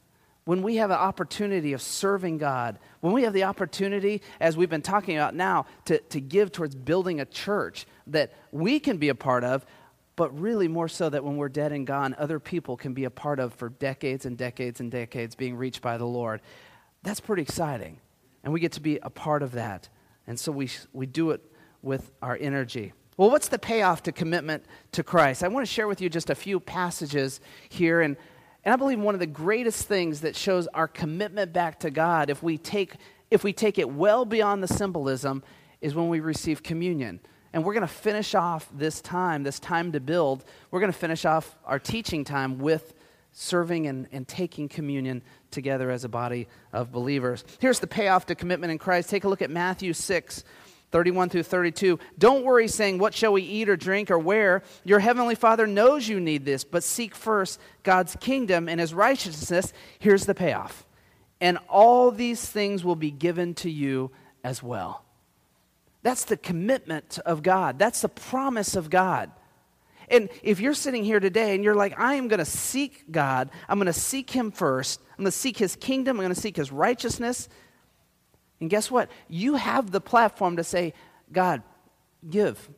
When 0.44 0.62
we 0.62 0.76
have 0.76 0.90
an 0.90 0.96
opportunity 0.96 1.74
of 1.74 1.82
serving 1.82 2.38
God, 2.38 2.78
when 3.00 3.12
we 3.12 3.24
have 3.24 3.34
the 3.34 3.44
opportunity, 3.44 4.22
as 4.40 4.56
we've 4.56 4.70
been 4.70 4.80
talking 4.80 5.16
about 5.16 5.34
now, 5.34 5.66
to, 5.84 5.98
to 5.98 6.20
give 6.20 6.52
towards 6.52 6.74
building 6.74 7.20
a 7.20 7.26
church 7.26 7.86
that 8.06 8.32
we 8.50 8.80
can 8.80 8.96
be 8.96 9.10
a 9.10 9.14
part 9.14 9.44
of, 9.44 9.66
but 10.16 10.36
really 10.40 10.66
more 10.66 10.88
so 10.88 11.08
that 11.10 11.22
when 11.22 11.36
we're 11.36 11.50
dead 11.50 11.70
and 11.70 11.86
gone, 11.86 12.14
other 12.18 12.40
people 12.40 12.76
can 12.76 12.94
be 12.94 13.04
a 13.04 13.10
part 13.10 13.38
of 13.38 13.52
for 13.52 13.68
decades 13.68 14.24
and 14.24 14.38
decades 14.38 14.80
and 14.80 14.90
decades 14.90 15.34
being 15.34 15.54
reached 15.54 15.82
by 15.82 15.98
the 15.98 16.06
Lord. 16.06 16.40
That's 17.02 17.20
pretty 17.20 17.42
exciting. 17.42 18.00
And 18.42 18.52
we 18.52 18.60
get 18.60 18.72
to 18.72 18.80
be 18.80 18.98
a 19.02 19.10
part 19.10 19.42
of 19.42 19.52
that. 19.52 19.88
And 20.26 20.40
so 20.40 20.50
we, 20.50 20.70
we 20.92 21.06
do 21.06 21.30
it 21.30 21.44
with 21.82 22.10
our 22.22 22.36
energy. 22.40 22.94
Well, 23.18 23.30
what's 23.30 23.48
the 23.48 23.58
payoff 23.58 24.04
to 24.04 24.12
commitment 24.12 24.64
to 24.92 25.02
Christ? 25.02 25.42
I 25.42 25.48
want 25.48 25.66
to 25.66 25.72
share 25.72 25.88
with 25.88 26.00
you 26.00 26.08
just 26.08 26.30
a 26.30 26.36
few 26.36 26.60
passages 26.60 27.40
here. 27.68 28.00
And, 28.00 28.16
and 28.64 28.72
I 28.72 28.76
believe 28.76 29.00
one 29.00 29.16
of 29.16 29.18
the 29.18 29.26
greatest 29.26 29.88
things 29.88 30.20
that 30.20 30.36
shows 30.36 30.68
our 30.68 30.86
commitment 30.86 31.52
back 31.52 31.80
to 31.80 31.90
God, 31.90 32.30
if 32.30 32.44
we 32.44 32.56
take, 32.56 32.94
if 33.28 33.42
we 33.42 33.52
take 33.52 33.76
it 33.76 33.90
well 33.90 34.24
beyond 34.24 34.62
the 34.62 34.68
symbolism, 34.68 35.42
is 35.80 35.96
when 35.96 36.08
we 36.08 36.20
receive 36.20 36.62
communion. 36.62 37.18
And 37.52 37.64
we're 37.64 37.74
going 37.74 37.80
to 37.80 37.92
finish 37.92 38.36
off 38.36 38.68
this 38.72 39.00
time, 39.00 39.42
this 39.42 39.58
time 39.58 39.90
to 39.92 40.00
build. 40.00 40.44
We're 40.70 40.80
going 40.80 40.92
to 40.92 40.98
finish 40.98 41.24
off 41.24 41.56
our 41.64 41.80
teaching 41.80 42.22
time 42.22 42.58
with 42.58 42.94
serving 43.32 43.88
and, 43.88 44.06
and 44.12 44.28
taking 44.28 44.68
communion 44.68 45.22
together 45.50 45.90
as 45.90 46.04
a 46.04 46.08
body 46.08 46.46
of 46.72 46.92
believers. 46.92 47.44
Here's 47.58 47.80
the 47.80 47.88
payoff 47.88 48.26
to 48.26 48.36
commitment 48.36 48.70
in 48.70 48.78
Christ. 48.78 49.10
Take 49.10 49.24
a 49.24 49.28
look 49.28 49.42
at 49.42 49.50
Matthew 49.50 49.92
6. 49.92 50.44
31 50.90 51.28
through 51.28 51.42
32. 51.42 51.98
Don't 52.18 52.44
worry, 52.44 52.68
saying, 52.68 52.98
What 52.98 53.14
shall 53.14 53.32
we 53.32 53.42
eat 53.42 53.68
or 53.68 53.76
drink 53.76 54.10
or 54.10 54.18
wear? 54.18 54.62
Your 54.84 55.00
heavenly 55.00 55.34
Father 55.34 55.66
knows 55.66 56.08
you 56.08 56.20
need 56.20 56.44
this, 56.44 56.64
but 56.64 56.82
seek 56.82 57.14
first 57.14 57.60
God's 57.82 58.16
kingdom 58.20 58.68
and 58.68 58.80
his 58.80 58.94
righteousness. 58.94 59.72
Here's 59.98 60.26
the 60.26 60.34
payoff. 60.34 60.86
And 61.40 61.58
all 61.68 62.10
these 62.10 62.44
things 62.44 62.84
will 62.84 62.96
be 62.96 63.10
given 63.10 63.54
to 63.54 63.70
you 63.70 64.10
as 64.42 64.62
well. 64.62 65.04
That's 66.02 66.24
the 66.24 66.36
commitment 66.36 67.18
of 67.26 67.42
God. 67.42 67.78
That's 67.78 68.00
the 68.00 68.08
promise 68.08 68.76
of 68.76 68.88
God. 68.88 69.30
And 70.10 70.30
if 70.42 70.58
you're 70.58 70.74
sitting 70.74 71.04
here 71.04 71.20
today 71.20 71.54
and 71.54 71.62
you're 71.62 71.74
like, 71.74 71.98
I 71.98 72.14
am 72.14 72.28
going 72.28 72.38
to 72.38 72.44
seek 72.44 73.10
God, 73.10 73.50
I'm 73.68 73.78
going 73.78 73.86
to 73.86 73.92
seek 73.92 74.30
Him 74.30 74.50
first, 74.50 75.00
I'm 75.12 75.24
going 75.24 75.26
to 75.26 75.32
seek 75.32 75.58
His 75.58 75.76
kingdom, 75.76 76.16
I'm 76.16 76.24
going 76.24 76.34
to 76.34 76.40
seek 76.40 76.56
His 76.56 76.72
righteousness. 76.72 77.48
And 78.60 78.68
guess 78.68 78.90
what? 78.90 79.10
You 79.28 79.54
have 79.54 79.90
the 79.90 80.00
platform 80.00 80.56
to 80.56 80.64
say, 80.64 80.94
God, 81.32 81.62
give. 82.28 82.68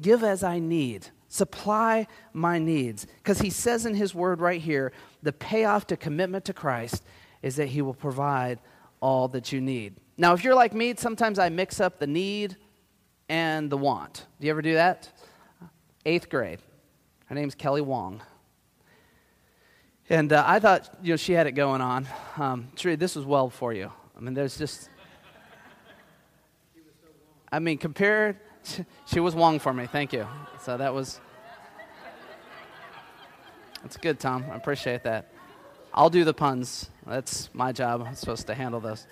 Give 0.00 0.22
as 0.22 0.42
I 0.42 0.58
need. 0.58 1.08
Supply 1.28 2.06
my 2.32 2.58
needs. 2.58 3.06
Because 3.18 3.40
He 3.40 3.50
says 3.50 3.86
in 3.86 3.94
His 3.94 4.14
word 4.14 4.40
right 4.40 4.60
here, 4.60 4.92
the 5.22 5.32
payoff 5.32 5.86
to 5.88 5.96
commitment 5.96 6.44
to 6.46 6.52
Christ 6.52 7.02
is 7.40 7.56
that 7.56 7.68
He 7.68 7.80
will 7.80 7.94
provide 7.94 8.58
all 9.00 9.28
that 9.28 9.52
you 9.52 9.60
need. 9.60 9.94
Now, 10.18 10.34
if 10.34 10.44
you're 10.44 10.54
like 10.54 10.74
me, 10.74 10.94
sometimes 10.96 11.38
I 11.38 11.48
mix 11.48 11.80
up 11.80 11.98
the 11.98 12.06
need 12.06 12.56
and 13.28 13.70
the 13.70 13.78
want. 13.78 14.26
Do 14.38 14.46
you 14.46 14.50
ever 14.50 14.62
do 14.62 14.74
that? 14.74 15.08
Eighth 16.04 16.28
grade. 16.28 16.58
Her 17.26 17.34
name's 17.34 17.54
Kelly 17.54 17.80
Wong. 17.80 18.20
And 20.10 20.32
uh, 20.32 20.44
I 20.46 20.58
thought, 20.58 20.90
you 21.02 21.14
know, 21.14 21.16
she 21.16 21.32
had 21.32 21.46
it 21.46 21.52
going 21.52 21.80
on. 21.80 22.06
Um, 22.36 22.68
this 22.76 23.16
was 23.16 23.24
well 23.24 23.48
for 23.48 23.72
you. 23.72 23.90
I 24.14 24.20
mean, 24.20 24.34
there's 24.34 24.58
just. 24.58 24.90
I 27.52 27.58
mean, 27.58 27.76
compared, 27.76 28.38
she 29.04 29.20
was 29.20 29.34
Wong 29.34 29.58
for 29.58 29.74
me. 29.74 29.86
Thank 29.86 30.14
you. 30.14 30.26
So 30.62 30.78
that 30.78 30.94
was. 30.94 31.20
That's 33.82 33.98
good, 33.98 34.18
Tom. 34.18 34.46
I 34.50 34.56
appreciate 34.56 35.02
that. 35.04 35.30
I'll 35.92 36.08
do 36.08 36.24
the 36.24 36.32
puns. 36.32 36.88
That's 37.06 37.50
my 37.52 37.72
job. 37.72 38.02
I'm 38.06 38.14
supposed 38.14 38.46
to 38.46 38.54
handle 38.54 38.80
those. 38.80 39.06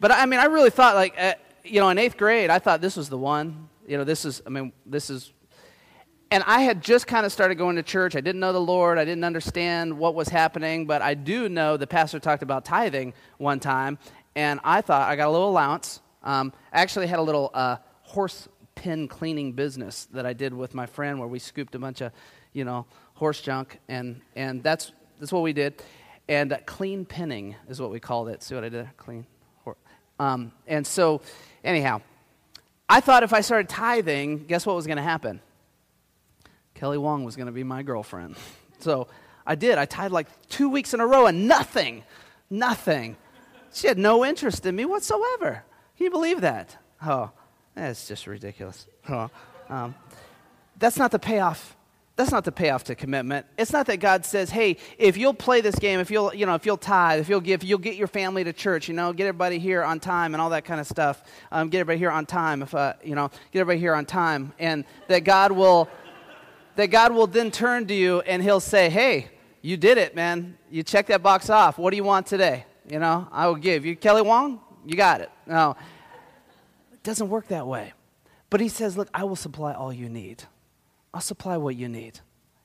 But 0.00 0.12
I 0.12 0.24
mean, 0.24 0.40
I 0.40 0.44
really 0.44 0.70
thought, 0.70 0.94
like, 0.94 1.14
uh, 1.20 1.34
you 1.64 1.80
know, 1.80 1.90
in 1.90 1.98
eighth 1.98 2.16
grade, 2.16 2.48
I 2.48 2.60
thought 2.60 2.80
this 2.80 2.96
was 2.96 3.10
the 3.10 3.18
one. 3.18 3.68
You 3.86 3.98
know, 3.98 4.04
this 4.04 4.24
is, 4.24 4.40
I 4.46 4.48
mean, 4.48 4.72
this 4.86 5.10
is. 5.10 5.32
And 6.30 6.44
I 6.46 6.60
had 6.60 6.82
just 6.82 7.06
kind 7.06 7.26
of 7.26 7.32
started 7.32 7.56
going 7.56 7.76
to 7.76 7.82
church. 7.82 8.16
I 8.16 8.20
didn't 8.20 8.40
know 8.40 8.52
the 8.52 8.60
Lord. 8.60 8.96
I 8.96 9.04
didn't 9.04 9.24
understand 9.24 9.98
what 9.98 10.14
was 10.14 10.28
happening. 10.28 10.86
But 10.86 11.02
I 11.02 11.14
do 11.14 11.48
know 11.48 11.76
the 11.76 11.86
pastor 11.86 12.20
talked 12.20 12.42
about 12.42 12.64
tithing 12.64 13.12
one 13.36 13.60
time. 13.60 13.98
And 14.36 14.60
I 14.62 14.80
thought 14.80 15.08
I 15.08 15.16
got 15.16 15.28
a 15.28 15.30
little 15.30 15.50
allowance. 15.50 16.00
Um, 16.28 16.52
I 16.72 16.80
actually 16.80 17.06
had 17.06 17.18
a 17.18 17.22
little 17.22 17.50
uh, 17.54 17.76
horse 18.02 18.48
pen 18.74 19.08
cleaning 19.08 19.52
business 19.52 20.06
that 20.12 20.26
I 20.26 20.32
did 20.32 20.54
with 20.54 20.74
my 20.74 20.86
friend 20.86 21.18
where 21.18 21.28
we 21.28 21.38
scooped 21.38 21.74
a 21.74 21.78
bunch 21.78 22.00
of, 22.00 22.12
you 22.52 22.64
know, 22.64 22.86
horse 23.14 23.40
junk. 23.40 23.78
And, 23.88 24.20
and 24.36 24.62
that's, 24.62 24.92
that's 25.18 25.32
what 25.32 25.42
we 25.42 25.52
did. 25.52 25.82
And 26.28 26.52
uh, 26.52 26.58
clean 26.66 27.04
pinning 27.04 27.56
is 27.68 27.80
what 27.80 27.90
we 27.90 27.98
called 27.98 28.28
it. 28.28 28.42
See 28.42 28.54
what 28.54 28.62
I 28.64 28.68
did? 28.68 28.88
Clean. 28.96 29.26
Um, 30.20 30.50
and 30.66 30.84
so 30.84 31.22
Anyhow, 31.64 32.00
I 32.88 33.00
thought 33.00 33.22
if 33.22 33.32
I 33.32 33.40
started 33.40 33.68
tithing, 33.68 34.46
guess 34.46 34.64
what 34.64 34.76
was 34.76 34.86
going 34.86 34.96
to 34.96 35.02
happen? 35.02 35.40
Kelly 36.74 36.98
Wong 36.98 37.24
was 37.24 37.36
going 37.36 37.46
to 37.46 37.52
be 37.52 37.64
my 37.64 37.82
girlfriend. 37.82 38.36
So 38.80 39.08
I 39.44 39.56
did. 39.56 39.76
I 39.76 39.86
tithed 39.86 40.12
like 40.12 40.28
two 40.50 40.68
weeks 40.68 40.94
in 40.94 41.00
a 41.00 41.06
row 41.06 41.26
and 41.26 41.48
nothing, 41.48 42.04
nothing. 42.48 43.16
She 43.72 43.88
had 43.88 43.98
no 43.98 44.24
interest 44.24 44.64
in 44.66 44.76
me 44.76 44.84
whatsoever. 44.84 45.64
Can 45.98 46.04
you 46.04 46.10
believe 46.10 46.40
that? 46.40 46.76
Oh, 47.04 47.30
that's 47.74 48.08
just 48.08 48.26
ridiculous. 48.26 48.86
Oh, 49.08 49.28
um, 49.68 49.94
that's 50.78 50.96
not 50.96 51.10
the 51.10 51.18
payoff 51.18 51.76
that's 52.18 52.32
not 52.32 52.44
the 52.44 52.50
payoff 52.50 52.82
to 52.82 52.96
commitment. 52.96 53.46
It's 53.56 53.72
not 53.72 53.86
that 53.86 53.98
God 53.98 54.26
says, 54.26 54.50
"Hey, 54.50 54.78
if 54.98 55.16
you'll 55.16 55.32
play 55.32 55.60
this 55.60 55.76
game, 55.76 56.00
if 56.00 56.10
you'll, 56.10 56.34
you 56.34 56.46
know, 56.46 56.56
if 56.56 56.66
you'll 56.66 56.76
tithe, 56.76 57.20
if 57.20 57.28
you'll 57.28 57.40
give, 57.40 57.62
you'll 57.62 57.78
get 57.78 57.94
your 57.94 58.08
family 58.08 58.42
to 58.42 58.52
church, 58.52 58.88
you 58.88 58.94
know, 58.94 59.12
get 59.12 59.28
everybody 59.28 59.60
here 59.60 59.84
on 59.84 60.00
time 60.00 60.34
and 60.34 60.40
all 60.40 60.50
that 60.50 60.64
kind 60.64 60.80
of 60.80 60.88
stuff. 60.88 61.22
Um, 61.52 61.68
get 61.68 61.78
everybody 61.78 62.00
here 62.00 62.10
on 62.10 62.26
time. 62.26 62.62
If 62.62 62.74
uh, 62.74 62.94
you 63.04 63.14
know, 63.14 63.30
get 63.52 63.60
everybody 63.60 63.78
here 63.78 63.94
on 63.94 64.04
time, 64.04 64.52
and 64.58 64.84
that 65.06 65.20
God 65.20 65.52
will, 65.52 65.88
that 66.74 66.88
God 66.88 67.12
will 67.12 67.28
then 67.28 67.52
turn 67.52 67.86
to 67.86 67.94
you 67.94 68.20
and 68.22 68.42
He'll 68.42 68.58
say, 68.58 68.90
"Hey, 68.90 69.28
you 69.62 69.76
did 69.76 69.96
it, 69.96 70.16
man. 70.16 70.58
You 70.72 70.82
checked 70.82 71.10
that 71.10 71.22
box 71.22 71.48
off. 71.48 71.78
What 71.78 71.90
do 71.90 71.96
you 71.96 72.04
want 72.04 72.26
today? 72.26 72.64
You 72.90 72.98
know, 72.98 73.28
I 73.30 73.46
will 73.46 73.54
give 73.54 73.86
you 73.86 73.94
Kelly 73.94 74.22
Wong. 74.22 74.60
You 74.84 74.96
got 74.96 75.20
it. 75.20 75.30
No, 75.48 75.76
it 76.92 77.02
doesn't 77.02 77.28
work 77.28 77.48
that 77.48 77.66
way. 77.66 77.94
But 78.50 78.60
He 78.60 78.68
says, 78.68 78.96
"Look, 78.96 79.08
I 79.12 79.24
will 79.24 79.36
supply 79.36 79.72
all 79.72 79.92
you 79.92 80.08
need." 80.08 80.44
I'll 81.12 81.20
supply 81.20 81.56
what 81.56 81.76
you 81.76 81.88
need 81.88 82.20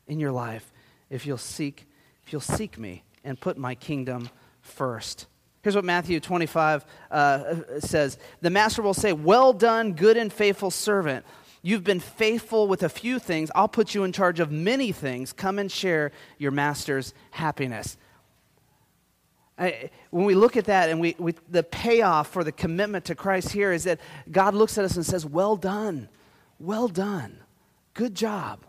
in 0.07 0.19
your 0.19 0.31
life 0.31 0.71
if 1.09 1.25
you'll 1.25 1.37
seek, 1.37 1.87
if 2.25 2.33
you'll 2.33 2.41
seek 2.41 2.77
me 2.77 3.03
and 3.23 3.39
put 3.39 3.57
my 3.57 3.75
kingdom 3.75 4.29
first. 4.61 5.27
Here's 5.61 5.75
what 5.75 5.85
Matthew 5.85 6.19
25 6.19 6.85
uh, 7.09 7.55
says 7.79 8.17
The 8.41 8.49
master 8.49 8.81
will 8.81 8.93
say, 8.93 9.13
Well 9.13 9.53
done, 9.53 9.93
good 9.93 10.17
and 10.17 10.31
faithful 10.31 10.71
servant. 10.71 11.25
You've 11.61 11.85
been 11.85 12.01
faithful 12.01 12.67
with 12.67 12.83
a 12.83 12.89
few 12.89 13.19
things. 13.19 13.49
I'll 13.55 13.69
put 13.69 13.95
you 13.95 14.03
in 14.03 14.11
charge 14.11 14.41
of 14.41 14.51
many 14.51 14.91
things. 14.91 15.31
Come 15.31 15.59
and 15.59 15.71
share 15.71 16.11
your 16.37 16.51
master's 16.51 17.13
happiness. 17.31 17.95
I, 19.57 19.91
when 20.09 20.25
we 20.25 20.33
look 20.33 20.57
at 20.57 20.65
that 20.65 20.89
and 20.89 20.99
we, 20.99 21.15
we, 21.19 21.35
the 21.49 21.63
payoff 21.63 22.31
for 22.31 22.43
the 22.43 22.51
commitment 22.51 23.05
to 23.05 23.15
Christ 23.15 23.51
here 23.51 23.71
is 23.71 23.83
that 23.83 23.99
God 24.31 24.55
looks 24.55 24.77
at 24.77 24.85
us 24.85 24.95
and 24.95 25.05
says, 25.05 25.25
Well 25.25 25.55
done, 25.55 26.09
well 26.59 26.87
done. 26.87 27.39
Good 27.93 28.15
job. 28.15 28.65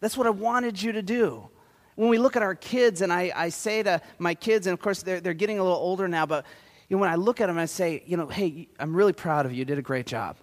That's 0.00 0.16
what 0.16 0.26
I 0.26 0.30
wanted 0.30 0.82
you 0.82 0.92
to 0.92 1.02
do. 1.02 1.48
When 1.94 2.08
we 2.08 2.18
look 2.18 2.34
at 2.34 2.42
our 2.42 2.56
kids, 2.56 3.00
and 3.00 3.12
I, 3.12 3.32
I 3.34 3.48
say 3.50 3.82
to 3.84 4.02
my 4.18 4.34
kids, 4.34 4.66
and 4.66 4.74
of 4.74 4.80
course 4.80 5.02
they're, 5.02 5.20
they're 5.20 5.32
getting 5.32 5.60
a 5.60 5.62
little 5.62 5.78
older 5.78 6.08
now, 6.08 6.26
but 6.26 6.44
you 6.88 6.96
know, 6.96 7.00
when 7.00 7.10
I 7.10 7.14
look 7.14 7.40
at 7.40 7.46
them, 7.46 7.56
I 7.56 7.66
say, 7.66 8.02
you 8.04 8.16
know, 8.16 8.26
hey, 8.26 8.68
I'm 8.80 8.94
really 8.94 9.12
proud 9.12 9.46
of 9.46 9.52
you. 9.52 9.58
You 9.58 9.64
did 9.64 9.78
a 9.78 9.82
great 9.82 10.06
job. 10.06 10.36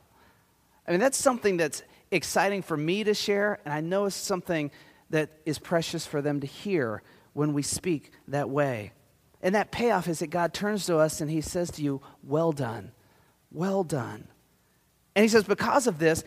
I 0.88 0.92
mean, 0.92 1.00
that's 1.02 1.18
something 1.18 1.58
that's 1.58 1.84
exciting 2.10 2.62
for 2.62 2.78
me 2.78 3.04
to 3.04 3.14
share, 3.14 3.60
and 3.66 3.74
I 3.74 3.82
know 3.82 4.06
it's 4.06 4.16
something 4.16 4.72
that 5.10 5.30
is 5.46 5.60
precious 5.60 6.06
for 6.06 6.22
them 6.22 6.40
to 6.40 6.48
hear 6.48 7.04
when 7.34 7.54
we 7.54 7.62
speak 7.62 8.12
that 8.30 8.50
way. 8.50 8.94
And 9.42 9.56
that 9.56 9.72
payoff 9.72 10.08
is 10.08 10.20
that 10.20 10.28
God 10.28 10.54
turns 10.54 10.86
to 10.86 10.98
us 10.98 11.22
and 11.22 11.30
He 11.30 11.42
says 11.42 11.72
to 11.72 11.84
you, 11.84 12.02
Well 12.24 12.52
done, 12.52 12.92
well 13.52 13.84
done. 13.84 14.28
And 15.16 15.24
He 15.24 15.30
says, 15.30 15.44
Because 15.44 15.88
of 15.88 16.00
this, 16.00 16.24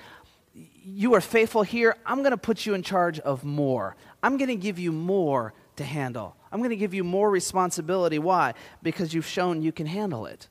you 0.55 1.15
are 1.15 1.21
faithful 1.21 1.63
here. 1.63 1.97
I'm 2.05 2.19
going 2.19 2.33
to 2.33 2.37
put 2.37 2.67
you 2.67 2.75
in 2.75 2.83
charge 2.83 3.19
of 3.21 3.45
more. 3.45 3.97
I'm 4.23 4.37
going 4.37 4.49
to 4.49 4.57
give 4.57 4.79
you 4.79 4.93
more 4.93 5.55
to 5.77 5.85
handle. 5.85 6.37
I'm 6.53 6.61
going 6.61 6.71
to 6.71 6.77
give 6.77 6.95
you 6.95 7.03
more 7.03 7.31
responsibility. 7.31 8.19
Why? 8.19 8.55
Because 8.83 9.13
you've 9.13 9.27
shown 9.27 9.63
you 9.63 9.73
can 9.73 9.87
handle 9.87 10.27
it. 10.27 10.49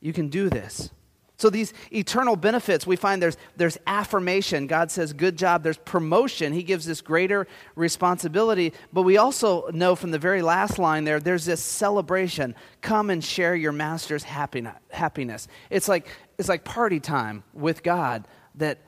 You 0.00 0.12
can 0.12 0.28
do 0.28 0.50
this. 0.50 0.90
So, 1.38 1.50
these 1.50 1.74
eternal 1.92 2.36
benefits, 2.36 2.86
we 2.86 2.96
find 2.96 3.22
there's, 3.22 3.36
there's 3.56 3.76
affirmation. 3.86 4.66
God 4.66 4.90
says, 4.90 5.12
Good 5.12 5.36
job. 5.36 5.62
There's 5.62 5.76
promotion. 5.78 6.52
He 6.52 6.62
gives 6.62 6.86
this 6.86 7.00
greater 7.00 7.46
responsibility. 7.74 8.72
But 8.92 9.02
we 9.02 9.18
also 9.18 9.68
know 9.68 9.94
from 9.94 10.12
the 10.12 10.18
very 10.18 10.40
last 10.40 10.78
line 10.78 11.04
there, 11.04 11.20
there's 11.20 11.44
this 11.44 11.62
celebration. 11.62 12.54
Come 12.80 13.10
and 13.10 13.22
share 13.22 13.54
your 13.54 13.72
master's 13.72 14.24
happiness. 14.24 15.48
It's 15.68 15.88
like, 15.88 16.08
it's 16.38 16.48
like 16.48 16.64
party 16.64 17.00
time 17.00 17.44
with 17.52 17.82
God 17.82 18.26
that 18.54 18.78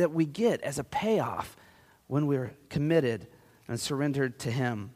that 0.00 0.12
we 0.12 0.24
get 0.24 0.62
as 0.62 0.78
a 0.78 0.84
payoff 0.84 1.56
when 2.06 2.26
we're 2.26 2.54
committed 2.70 3.26
and 3.68 3.78
surrendered 3.78 4.38
to 4.40 4.50
Him. 4.50 4.92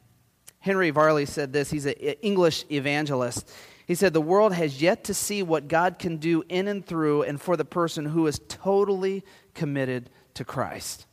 Henry 0.61 0.89
Varley 0.89 1.27
said 1.27 1.53
this. 1.53 1.71
He's 1.71 1.85
an 1.85 1.93
English 2.23 2.65
evangelist. 2.71 3.53
He 3.87 3.95
said, 3.95 4.13
The 4.13 4.21
world 4.21 4.53
has 4.55 4.81
yet 4.81 5.05
to 5.05 5.15
see 5.15 5.43
what 5.43 5.69
God 5.69 5.99
can 5.99 6.17
do 6.17 6.43
in 6.49 6.69
and 6.69 6.85
through 6.85 7.23
and 7.23 7.41
for 7.41 7.57
the 7.57 7.65
person 7.65 8.07
who 8.07 8.27
is 8.27 8.41
totally 8.49 9.25
committed 9.53 10.11
to 10.35 10.45
Christ. 10.45 11.07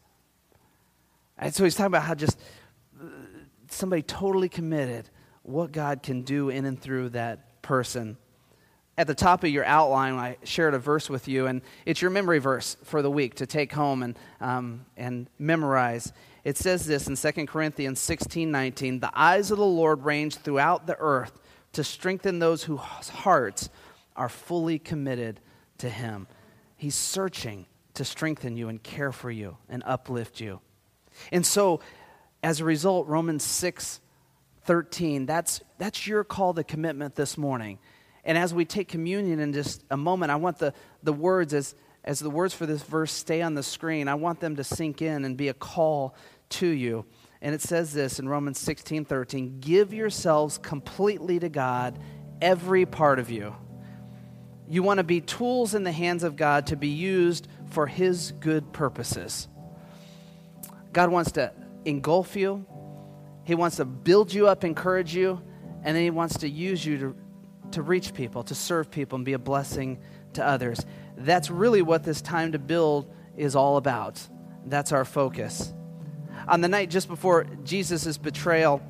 And 1.38 1.54
so 1.54 1.64
he's 1.64 1.76
talking 1.76 1.88
about 1.88 2.04
how 2.04 2.16
just 2.16 2.40
uh, 3.00 3.06
somebody 3.70 4.04
totally 4.04 4.50
committed, 4.50 5.10
what 5.44 5.72
God 5.72 6.04
can 6.04 6.22
do 6.22 6.50
in 6.50 6.66
and 6.66 6.80
through 6.80 7.10
that 7.10 7.62
person. 7.62 8.18
At 8.98 9.08
the 9.08 9.16
top 9.16 9.44
of 9.44 9.50
your 9.50 9.66
outline, 9.66 10.14
I 10.14 10.38
shared 10.44 10.74
a 10.74 10.80
verse 10.80 11.10
with 11.10 11.28
you, 11.28 11.48
and 11.48 11.62
it's 11.86 12.02
your 12.02 12.12
memory 12.12 12.40
verse 12.40 12.78
for 12.84 13.02
the 13.02 13.10
week 13.10 13.36
to 13.36 13.46
take 13.48 13.72
home 13.72 14.04
and, 14.04 14.20
um, 14.40 14.86
and 14.96 15.28
memorize. 15.40 16.14
It 16.44 16.58
says 16.58 16.86
this 16.86 17.08
in 17.08 17.16
2 17.16 17.46
Corinthians 17.48 18.00
16 18.00 18.52
19 18.52 19.00
The 19.00 19.12
eyes 19.14 19.50
of 19.50 19.58
the 19.58 19.66
Lord 19.66 20.04
range 20.04 20.36
throughout 20.36 20.88
the 20.88 20.98
earth 21.00 21.40
to 21.74 21.84
strengthen 21.84 22.40
those 22.40 22.64
whose 22.64 22.80
hearts 22.80 23.70
are 24.16 24.30
fully 24.30 24.80
committed 24.80 25.40
to 25.78 25.90
Him. 25.90 26.28
He's 26.78 26.96
searching 26.96 27.66
to 27.94 28.06
strengthen 28.06 28.58
you 28.58 28.70
and 28.70 28.82
care 28.82 29.12
for 29.12 29.32
you 29.32 29.58
and 29.70 29.84
uplift 29.86 30.40
you. 30.40 30.60
And 31.32 31.46
so, 31.46 31.82
as 32.44 32.60
a 32.60 32.66
result, 32.66 33.08
Romans 33.08 33.44
6 33.44 34.00
13, 34.64 35.26
that's, 35.26 35.62
that's 35.80 36.06
your 36.06 36.24
call 36.24 36.54
to 36.54 36.64
commitment 36.64 37.16
this 37.16 37.36
morning. 37.36 37.80
And 38.24 38.38
as 38.38 38.54
we 38.54 38.64
take 38.64 38.88
communion 38.88 39.40
in 39.40 39.54
just 39.54 39.84
a 39.90 39.98
moment, 39.98 40.32
I 40.32 40.36
want 40.36 40.60
the, 40.60 40.74
the 41.02 41.14
words, 41.14 41.54
as, 41.54 41.74
as 42.04 42.20
the 42.20 42.30
words 42.30 42.54
for 42.54 42.68
this 42.68 42.84
verse 42.84 43.12
stay 43.12 43.42
on 43.42 43.56
the 43.56 43.64
screen, 43.64 44.08
I 44.08 44.16
want 44.16 44.40
them 44.40 44.58
to 44.58 44.64
sink 44.64 45.02
in 45.02 45.26
and 45.26 45.36
be 45.36 45.48
a 45.48 45.54
call 45.54 46.16
to 46.50 46.68
you. 46.68 47.06
And 47.42 47.56
it 47.56 47.62
says 47.62 47.92
this 47.92 48.20
in 48.20 48.30
Romans 48.30 48.60
16 48.60 49.06
13 49.06 49.60
Give 49.60 49.94
yourselves 49.94 50.58
completely 50.58 51.40
to 51.40 51.50
God, 51.50 52.00
every 52.42 52.86
part 52.86 53.20
of 53.20 53.32
you. 53.32 53.56
You 54.68 54.84
want 54.84 55.00
to 55.00 55.04
be 55.04 55.22
tools 55.22 55.74
in 55.74 55.84
the 55.84 55.92
hands 55.92 56.24
of 56.24 56.36
God 56.36 56.68
to 56.68 56.76
be 56.76 56.88
used 56.88 57.48
for 57.72 57.88
His 57.88 58.32
good 58.40 58.72
purposes. 58.72 59.48
God 60.94 61.10
wants 61.10 61.32
to 61.34 61.52
engulf 61.84 62.36
you, 62.36 62.66
He 63.44 63.56
wants 63.56 63.78
to 63.78 63.86
build 63.86 64.34
you 64.34 64.48
up, 64.48 64.64
encourage 64.64 65.16
you, 65.16 65.42
and 65.84 65.96
then 65.96 66.04
He 66.04 66.12
wants 66.12 66.38
to 66.40 66.50
use 66.50 66.86
you 66.86 66.98
to, 67.00 67.16
to 67.72 67.82
reach 67.82 68.14
people, 68.14 68.44
to 68.44 68.56
serve 68.56 68.92
people, 68.92 69.16
and 69.16 69.26
be 69.26 69.34
a 69.34 69.40
blessing 69.40 70.00
to 70.34 70.46
others. 70.46 70.86
That's 71.18 71.50
really 71.50 71.82
what 71.82 72.04
this 72.04 72.22
time 72.22 72.52
to 72.52 72.60
build 72.60 73.12
is 73.36 73.56
all 73.56 73.78
about. 73.78 74.26
That's 74.66 74.92
our 74.92 75.06
focus. 75.06 75.74
On 76.48 76.62
the 76.62 76.68
night 76.68 76.90
just 76.90 77.08
before 77.08 77.46
Jesus' 77.64 78.18
betrayal, 78.18 78.82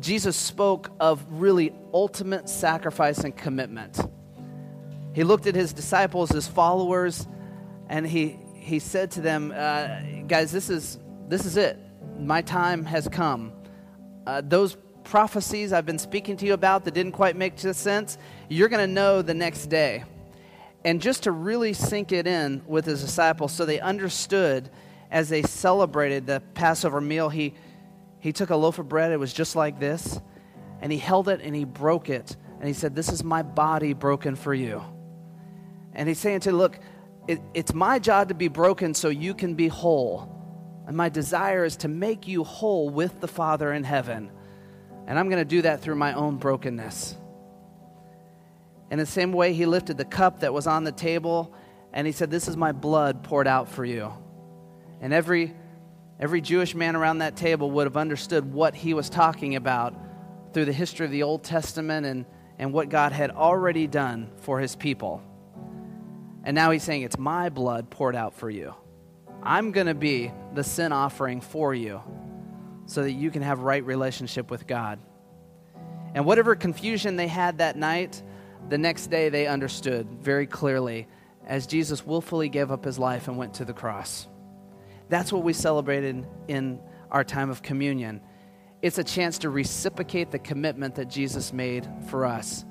Jesus 0.00 0.36
spoke 0.36 0.90
of 0.98 1.24
really 1.30 1.72
ultimate 1.92 2.48
sacrifice 2.48 3.18
and 3.18 3.36
commitment. 3.36 4.00
He 5.14 5.24
looked 5.24 5.46
at 5.46 5.54
his 5.54 5.72
disciples, 5.72 6.30
his 6.30 6.48
followers, 6.48 7.26
and 7.88 8.06
he, 8.06 8.38
he 8.54 8.78
said 8.78 9.10
to 9.12 9.20
them, 9.20 9.52
uh, 9.54 10.00
Guys, 10.26 10.50
this 10.50 10.70
is, 10.70 10.98
this 11.28 11.44
is 11.44 11.56
it. 11.56 11.78
My 12.18 12.40
time 12.42 12.84
has 12.86 13.06
come. 13.08 13.52
Uh, 14.26 14.40
those 14.42 14.76
prophecies 15.04 15.72
I've 15.72 15.86
been 15.86 15.98
speaking 15.98 16.36
to 16.38 16.46
you 16.46 16.54
about 16.54 16.84
that 16.84 16.94
didn't 16.94 17.12
quite 17.12 17.36
make 17.36 17.58
sense, 17.58 18.18
you're 18.48 18.68
going 18.68 18.86
to 18.86 18.92
know 18.92 19.22
the 19.22 19.34
next 19.34 19.66
day. 19.66 20.04
And 20.84 21.00
just 21.00 21.24
to 21.24 21.32
really 21.32 21.74
sink 21.74 22.12
it 22.12 22.26
in 22.26 22.62
with 22.66 22.86
his 22.86 23.02
disciples 23.02 23.52
so 23.52 23.64
they 23.64 23.80
understood 23.80 24.70
as 25.12 25.28
they 25.28 25.42
celebrated 25.42 26.26
the 26.26 26.42
Passover 26.54 27.00
meal, 27.00 27.28
he, 27.28 27.54
he 28.18 28.32
took 28.32 28.48
a 28.48 28.56
loaf 28.56 28.78
of 28.78 28.88
bread. 28.88 29.12
It 29.12 29.18
was 29.18 29.32
just 29.32 29.54
like 29.54 29.78
this. 29.78 30.18
And 30.80 30.90
he 30.90 30.98
held 30.98 31.28
it 31.28 31.42
and 31.42 31.54
he 31.54 31.64
broke 31.64 32.08
it. 32.08 32.34
And 32.58 32.66
he 32.66 32.72
said, 32.72 32.96
This 32.96 33.12
is 33.12 33.22
my 33.22 33.42
body 33.42 33.92
broken 33.92 34.34
for 34.34 34.54
you. 34.54 34.82
And 35.92 36.08
he's 36.08 36.18
saying 36.18 36.40
to, 36.40 36.52
Look, 36.52 36.80
it, 37.28 37.40
it's 37.52 37.74
my 37.74 37.98
job 37.98 38.28
to 38.28 38.34
be 38.34 38.48
broken 38.48 38.94
so 38.94 39.10
you 39.10 39.34
can 39.34 39.54
be 39.54 39.68
whole. 39.68 40.28
And 40.86 40.96
my 40.96 41.10
desire 41.10 41.64
is 41.64 41.76
to 41.78 41.88
make 41.88 42.26
you 42.26 42.42
whole 42.42 42.88
with 42.88 43.20
the 43.20 43.28
Father 43.28 43.72
in 43.72 43.84
heaven. 43.84 44.32
And 45.06 45.18
I'm 45.18 45.28
going 45.28 45.42
to 45.42 45.44
do 45.44 45.62
that 45.62 45.82
through 45.82 45.96
my 45.96 46.14
own 46.14 46.38
brokenness. 46.38 47.16
In 48.90 48.98
the 48.98 49.06
same 49.06 49.32
way, 49.32 49.52
he 49.52 49.66
lifted 49.66 49.98
the 49.98 50.04
cup 50.06 50.40
that 50.40 50.54
was 50.54 50.66
on 50.66 50.84
the 50.84 50.92
table 50.92 51.54
and 51.92 52.06
he 52.06 52.12
said, 52.14 52.30
This 52.30 52.48
is 52.48 52.56
my 52.56 52.72
blood 52.72 53.22
poured 53.22 53.46
out 53.46 53.68
for 53.68 53.84
you. 53.84 54.12
And 55.02 55.12
every, 55.12 55.52
every 56.18 56.40
Jewish 56.40 56.74
man 56.74 56.96
around 56.96 57.18
that 57.18 57.36
table 57.36 57.70
would 57.72 57.86
have 57.86 57.96
understood 57.96 58.50
what 58.50 58.74
he 58.74 58.94
was 58.94 59.10
talking 59.10 59.56
about 59.56 59.94
through 60.54 60.66
the 60.66 60.72
history 60.72 61.04
of 61.04 61.12
the 61.12 61.24
Old 61.24 61.42
Testament 61.42 62.06
and, 62.06 62.24
and 62.58 62.72
what 62.72 62.88
God 62.88 63.12
had 63.12 63.32
already 63.32 63.88
done 63.88 64.30
for 64.38 64.60
his 64.60 64.76
people. 64.76 65.20
And 66.44 66.54
now 66.54 66.70
he's 66.70 66.84
saying, 66.84 67.02
It's 67.02 67.18
my 67.18 67.48
blood 67.48 67.90
poured 67.90 68.14
out 68.14 68.34
for 68.34 68.48
you. 68.48 68.74
I'm 69.42 69.72
going 69.72 69.88
to 69.88 69.94
be 69.94 70.32
the 70.54 70.62
sin 70.62 70.92
offering 70.92 71.40
for 71.40 71.74
you 71.74 72.00
so 72.86 73.02
that 73.02 73.12
you 73.12 73.30
can 73.30 73.42
have 73.42 73.60
right 73.60 73.84
relationship 73.84 74.50
with 74.50 74.68
God. 74.68 75.00
And 76.14 76.24
whatever 76.24 76.54
confusion 76.54 77.16
they 77.16 77.26
had 77.26 77.58
that 77.58 77.76
night, 77.76 78.22
the 78.68 78.78
next 78.78 79.08
day 79.08 79.30
they 79.30 79.48
understood 79.48 80.06
very 80.20 80.46
clearly 80.46 81.08
as 81.44 81.66
Jesus 81.66 82.06
willfully 82.06 82.48
gave 82.48 82.70
up 82.70 82.84
his 82.84 83.00
life 83.00 83.26
and 83.26 83.36
went 83.36 83.54
to 83.54 83.64
the 83.64 83.72
cross. 83.72 84.28
That's 85.12 85.30
what 85.30 85.42
we 85.42 85.52
celebrated 85.52 86.26
in 86.48 86.80
our 87.10 87.22
time 87.22 87.50
of 87.50 87.60
communion. 87.60 88.22
It's 88.80 88.96
a 88.96 89.04
chance 89.04 89.36
to 89.40 89.50
reciprocate 89.50 90.30
the 90.30 90.38
commitment 90.38 90.94
that 90.94 91.10
Jesus 91.10 91.52
made 91.52 91.86
for 92.08 92.24
us. 92.24 92.64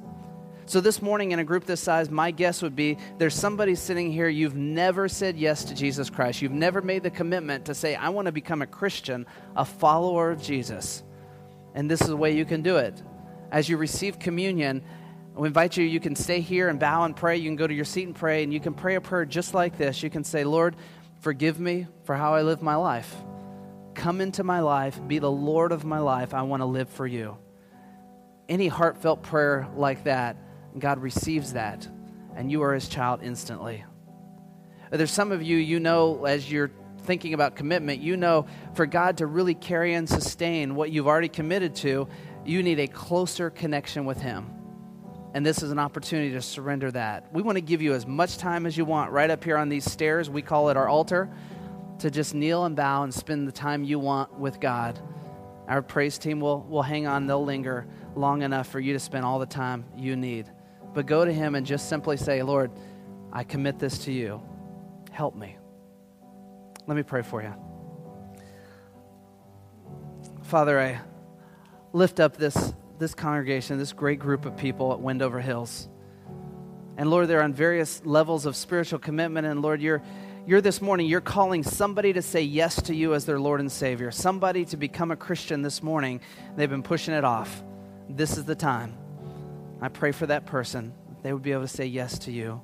So, 0.66 0.82
this 0.82 1.04
morning 1.04 1.34
in 1.34 1.38
a 1.38 1.44
group 1.44 1.66
this 1.66 1.82
size, 1.82 2.10
my 2.10 2.32
guess 2.32 2.64
would 2.64 2.76
be 2.76 2.98
there's 3.20 3.36
somebody 3.36 3.76
sitting 3.76 4.12
here, 4.12 4.28
you've 4.28 4.56
never 4.56 5.08
said 5.08 5.38
yes 5.38 5.64
to 5.66 5.76
Jesus 5.76 6.10
Christ. 6.10 6.42
You've 6.42 6.52
never 6.52 6.82
made 6.82 7.04
the 7.04 7.12
commitment 7.12 7.66
to 7.66 7.76
say, 7.76 7.94
I 7.94 8.10
want 8.10 8.26
to 8.26 8.32
become 8.32 8.64
a 8.64 8.68
Christian, 8.68 9.28
a 9.56 9.64
follower 9.64 10.32
of 10.32 10.42
Jesus. 10.42 11.04
And 11.76 11.92
this 11.92 12.02
is 12.02 12.08
the 12.08 12.18
way 12.18 12.36
you 12.36 12.46
can 12.46 12.64
do 12.64 12.78
it. 12.78 13.04
As 13.52 13.70
you 13.70 13.78
receive 13.78 14.18
communion, 14.18 14.84
we 15.36 15.48
invite 15.48 15.78
you, 15.78 15.86
you 15.86 16.00
can 16.00 16.16
stay 16.16 16.42
here 16.42 16.70
and 16.70 16.80
bow 16.80 17.04
and 17.04 17.16
pray. 17.16 17.38
You 17.38 17.50
can 17.50 17.56
go 17.56 17.68
to 17.68 17.74
your 17.74 17.86
seat 17.86 18.08
and 18.08 18.16
pray, 18.16 18.42
and 18.42 18.52
you 18.52 18.60
can 18.60 18.74
pray 18.74 18.96
a 18.96 19.02
prayer 19.02 19.26
just 19.26 19.54
like 19.54 19.78
this. 19.78 20.02
You 20.02 20.10
can 20.10 20.24
say, 20.24 20.44
Lord, 20.44 20.76
forgive 21.22 21.60
me 21.60 21.88
for 22.04 22.16
how 22.16 22.34
I 22.34 22.42
live 22.42 22.62
my 22.62 22.76
life. 22.76 23.16
Come 23.94 24.22
into 24.22 24.44
my 24.44 24.60
life, 24.60 25.00
be 25.08 25.20
the 25.20 25.32
Lord 25.32 25.72
of 25.72 25.86
my 25.86 26.00
life. 26.00 26.34
I 26.34 26.42
want 26.42 26.62
to 26.62 26.66
live 26.66 26.90
for 26.90 27.08
you. 27.08 27.38
Any 28.50 28.68
heartfelt 28.68 29.24
prayer 29.24 29.68
like 29.76 30.04
that, 30.06 30.38
God 30.78 31.00
receives 31.00 31.54
that, 31.54 31.88
and 32.36 32.52
you 32.52 32.64
are 32.64 32.74
his 32.74 32.90
child 32.90 33.22
instantly. 33.24 33.86
There's 34.92 35.12
some 35.12 35.32
of 35.32 35.42
you, 35.42 35.58
you 35.58 35.80
know, 35.80 36.26
as 36.26 36.52
you're 36.52 36.72
thinking 37.04 37.34
about 37.34 37.56
commitment, 37.56 38.02
you 38.02 38.18
know, 38.18 38.46
for 38.74 38.86
God 38.86 39.18
to 39.18 39.26
really 39.26 39.56
carry 39.56 39.94
and 39.94 40.08
sustain 40.08 40.76
what 40.76 40.92
you've 40.92 41.08
already 41.08 41.30
committed 41.30 41.76
to, 41.78 42.08
you 42.46 42.64
need 42.64 42.80
a 42.80 42.88
closer 42.88 43.50
connection 43.50 44.06
with 44.06 44.20
him. 44.20 44.61
And 45.34 45.46
this 45.46 45.64
is 45.64 45.72
an 45.72 45.80
opportunity 45.80 46.32
to 46.32 46.42
surrender 46.42 46.92
that. 46.92 47.32
We 47.34 47.42
want 47.42 47.56
to 47.56 47.62
give 47.62 47.82
you 47.82 47.94
as 47.94 48.06
much 48.06 48.38
time 48.38 48.66
as 48.66 48.78
you 48.78 48.84
want 48.84 49.12
right 49.12 49.30
up 49.30 49.44
here 49.44 49.58
on 49.58 49.70
these 49.70 49.90
stairs. 49.90 50.30
We 50.30 50.42
call 50.42 50.70
it 50.70 50.78
our 50.78 50.90
altar 50.90 51.30
to 52.00 52.12
just 52.12 52.34
kneel 52.34 52.66
and 52.66 52.76
bow 52.76 53.04
and 53.04 53.14
spend 53.14 53.48
the 53.48 53.52
time 53.52 53.84
you 53.84 54.00
want 54.00 54.38
with 54.38 54.60
God. 54.60 55.00
Our 55.68 55.82
praise 55.82 56.18
team 56.18 56.40
will, 56.40 56.62
will 56.64 56.82
hang 56.82 57.08
on, 57.08 57.28
they'll 57.28 57.46
linger 57.46 57.88
long 58.16 58.42
enough 58.42 58.68
for 58.68 58.80
you 58.80 58.94
to 58.94 59.00
spend 59.00 59.24
all 59.24 59.40
the 59.40 59.46
time 59.46 59.86
you 59.96 60.16
need. 60.16 60.50
But 60.94 61.06
go 61.06 61.24
to 61.24 61.32
Him 61.32 61.56
and 61.56 61.66
just 61.66 61.88
simply 61.88 62.18
say, 62.18 62.44
Lord, 62.44 62.72
I 63.32 63.44
commit 63.44 63.80
this 63.80 64.00
to 64.00 64.12
you. 64.12 64.42
Help 65.12 65.36
me. 65.36 65.58
Let 66.88 66.98
me 66.98 67.04
pray 67.04 67.22
for 67.22 67.42
you. 67.42 67.54
Father, 70.44 70.80
I 70.80 71.00
lift 71.94 72.20
up 72.20 72.36
this, 72.36 72.74
this 73.02 73.16
congregation, 73.16 73.80
this 73.80 73.94
great 73.94 74.20
group 74.20 74.46
of 74.46 74.56
people 74.56 74.94
at 74.94 75.02
Wendover 75.02 75.42
Hills. 75.42 75.90
And 76.98 77.10
Lord, 77.10 77.28
they're 77.28 77.42
on 77.42 77.52
various 77.52 78.06
levels 78.06 78.46
of 78.46 78.56
spiritual 78.56 79.00
commitment. 79.00 79.48
And 79.48 79.62
Lord, 79.62 79.82
you're, 79.82 80.04
you're 80.46 80.62
this 80.62 80.82
morning, 80.82 81.08
you're 81.08 81.20
calling 81.20 81.64
somebody 81.64 82.14
to 82.14 82.22
say 82.22 82.44
yes 82.44 82.80
to 82.84 82.96
you 82.96 83.16
as 83.16 83.26
their 83.26 83.40
Lord 83.40 83.60
and 83.60 83.72
Savior, 83.72 84.12
somebody 84.12 84.66
to 84.66 84.78
become 84.78 85.10
a 85.10 85.16
Christian 85.16 85.64
this 85.64 85.82
morning. 85.82 86.22
They've 86.56 86.70
been 86.70 86.84
pushing 86.84 87.16
it 87.16 87.26
off. 87.26 87.64
This 88.08 88.38
is 88.38 88.46
the 88.46 88.56
time. 88.56 88.96
I 89.82 89.90
pray 89.90 90.12
for 90.12 90.28
that 90.28 90.46
person. 90.46 90.94
They 91.24 91.34
would 91.34 91.42
be 91.42 91.54
able 91.54 91.64
to 91.64 91.68
say 91.68 91.88
yes 91.88 92.20
to 92.20 92.32
you. 92.32 92.62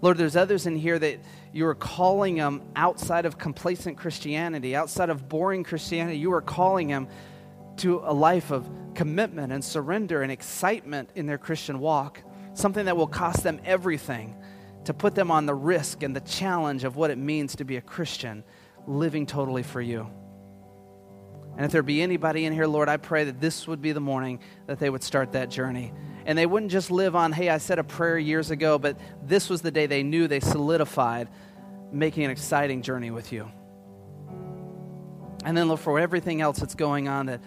Lord, 0.00 0.16
there's 0.16 0.36
others 0.36 0.66
in 0.66 0.76
here 0.76 0.98
that 0.98 1.20
you 1.52 1.66
are 1.66 1.74
calling 1.74 2.36
them 2.36 2.62
outside 2.74 3.26
of 3.26 3.36
complacent 3.36 3.98
Christianity, 3.98 4.74
outside 4.74 5.10
of 5.10 5.28
boring 5.28 5.62
Christianity. 5.62 6.16
You 6.18 6.32
are 6.32 6.42
calling 6.42 6.88
them 6.88 7.08
to 7.78 8.00
a 8.04 8.12
life 8.12 8.50
of 8.50 8.68
commitment 8.94 9.52
and 9.52 9.64
surrender 9.64 10.22
and 10.22 10.32
excitement 10.32 11.10
in 11.14 11.26
their 11.26 11.38
Christian 11.38 11.78
walk, 11.78 12.22
something 12.54 12.86
that 12.86 12.96
will 12.96 13.06
cost 13.06 13.42
them 13.42 13.60
everything 13.64 14.34
to 14.84 14.94
put 14.94 15.14
them 15.14 15.30
on 15.30 15.46
the 15.46 15.54
risk 15.54 16.02
and 16.02 16.14
the 16.14 16.20
challenge 16.20 16.84
of 16.84 16.96
what 16.96 17.10
it 17.10 17.18
means 17.18 17.56
to 17.56 17.64
be 17.64 17.76
a 17.76 17.80
Christian, 17.80 18.44
living 18.86 19.26
totally 19.26 19.62
for 19.62 19.80
you. 19.80 20.08
And 21.56 21.64
if 21.64 21.72
there 21.72 21.82
be 21.82 22.02
anybody 22.02 22.44
in 22.44 22.52
here, 22.52 22.66
Lord, 22.66 22.88
I 22.88 22.98
pray 22.98 23.24
that 23.24 23.40
this 23.40 23.66
would 23.66 23.80
be 23.80 23.92
the 23.92 24.00
morning 24.00 24.40
that 24.66 24.78
they 24.78 24.90
would 24.90 25.02
start 25.02 25.32
that 25.32 25.48
journey. 25.48 25.92
And 26.26 26.36
they 26.36 26.44
wouldn't 26.44 26.70
just 26.70 26.90
live 26.90 27.16
on, 27.16 27.32
hey, 27.32 27.48
I 27.48 27.58
said 27.58 27.78
a 27.78 27.84
prayer 27.84 28.18
years 28.18 28.50
ago, 28.50 28.78
but 28.78 28.98
this 29.22 29.48
was 29.48 29.62
the 29.62 29.70
day 29.70 29.86
they 29.86 30.02
knew 30.02 30.28
they 30.28 30.40
solidified 30.40 31.28
making 31.92 32.24
an 32.24 32.30
exciting 32.30 32.82
journey 32.82 33.10
with 33.10 33.32
you. 33.32 33.50
And 35.44 35.56
then, 35.56 35.68
Lord, 35.68 35.80
for 35.80 35.98
everything 35.98 36.40
else 36.40 36.58
that's 36.58 36.74
going 36.74 37.08
on 37.08 37.26
that, 37.26 37.40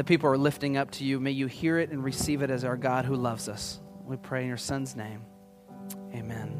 that 0.00 0.06
people 0.06 0.30
are 0.30 0.38
lifting 0.38 0.78
up 0.78 0.90
to 0.90 1.04
you, 1.04 1.20
may 1.20 1.30
you 1.30 1.46
hear 1.46 1.78
it 1.78 1.90
and 1.90 2.02
receive 2.02 2.40
it 2.40 2.48
as 2.48 2.64
our 2.64 2.74
God 2.78 3.04
who 3.04 3.14
loves 3.14 3.50
us. 3.50 3.80
We 4.06 4.16
pray 4.16 4.40
in 4.40 4.48
your 4.48 4.56
Son's 4.56 4.96
name. 4.96 5.26
Amen. 6.14 6.58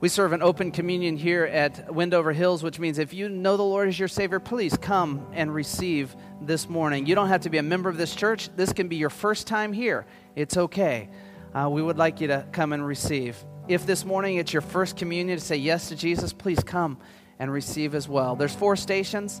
We 0.00 0.08
serve 0.08 0.32
an 0.32 0.42
open 0.42 0.72
communion 0.72 1.16
here 1.16 1.44
at 1.44 1.94
Wendover 1.94 2.32
Hills, 2.32 2.64
which 2.64 2.80
means 2.80 2.98
if 2.98 3.14
you 3.14 3.28
know 3.28 3.56
the 3.56 3.62
Lord 3.62 3.86
as 3.86 3.96
your 3.96 4.08
Savior, 4.08 4.40
please 4.40 4.76
come 4.76 5.24
and 5.34 5.54
receive 5.54 6.16
this 6.42 6.68
morning. 6.68 7.06
You 7.06 7.14
don't 7.14 7.28
have 7.28 7.42
to 7.42 7.48
be 7.48 7.58
a 7.58 7.62
member 7.62 7.88
of 7.88 7.96
this 7.96 8.12
church. 8.12 8.50
This 8.56 8.72
can 8.72 8.88
be 8.88 8.96
your 8.96 9.08
first 9.08 9.46
time 9.46 9.72
here. 9.72 10.04
It's 10.34 10.56
okay. 10.56 11.10
Uh, 11.54 11.68
we 11.70 11.80
would 11.80 11.96
like 11.96 12.20
you 12.20 12.26
to 12.26 12.44
come 12.50 12.72
and 12.72 12.84
receive. 12.84 13.36
If 13.68 13.86
this 13.86 14.04
morning 14.04 14.38
it's 14.38 14.52
your 14.52 14.62
first 14.62 14.96
communion 14.96 15.38
to 15.38 15.44
say 15.44 15.58
yes 15.58 15.90
to 15.90 15.94
Jesus, 15.94 16.32
please 16.32 16.58
come 16.58 16.98
and 17.38 17.52
receive 17.52 17.94
as 17.94 18.08
well. 18.08 18.34
There's 18.34 18.54
four 18.56 18.74
stations 18.74 19.40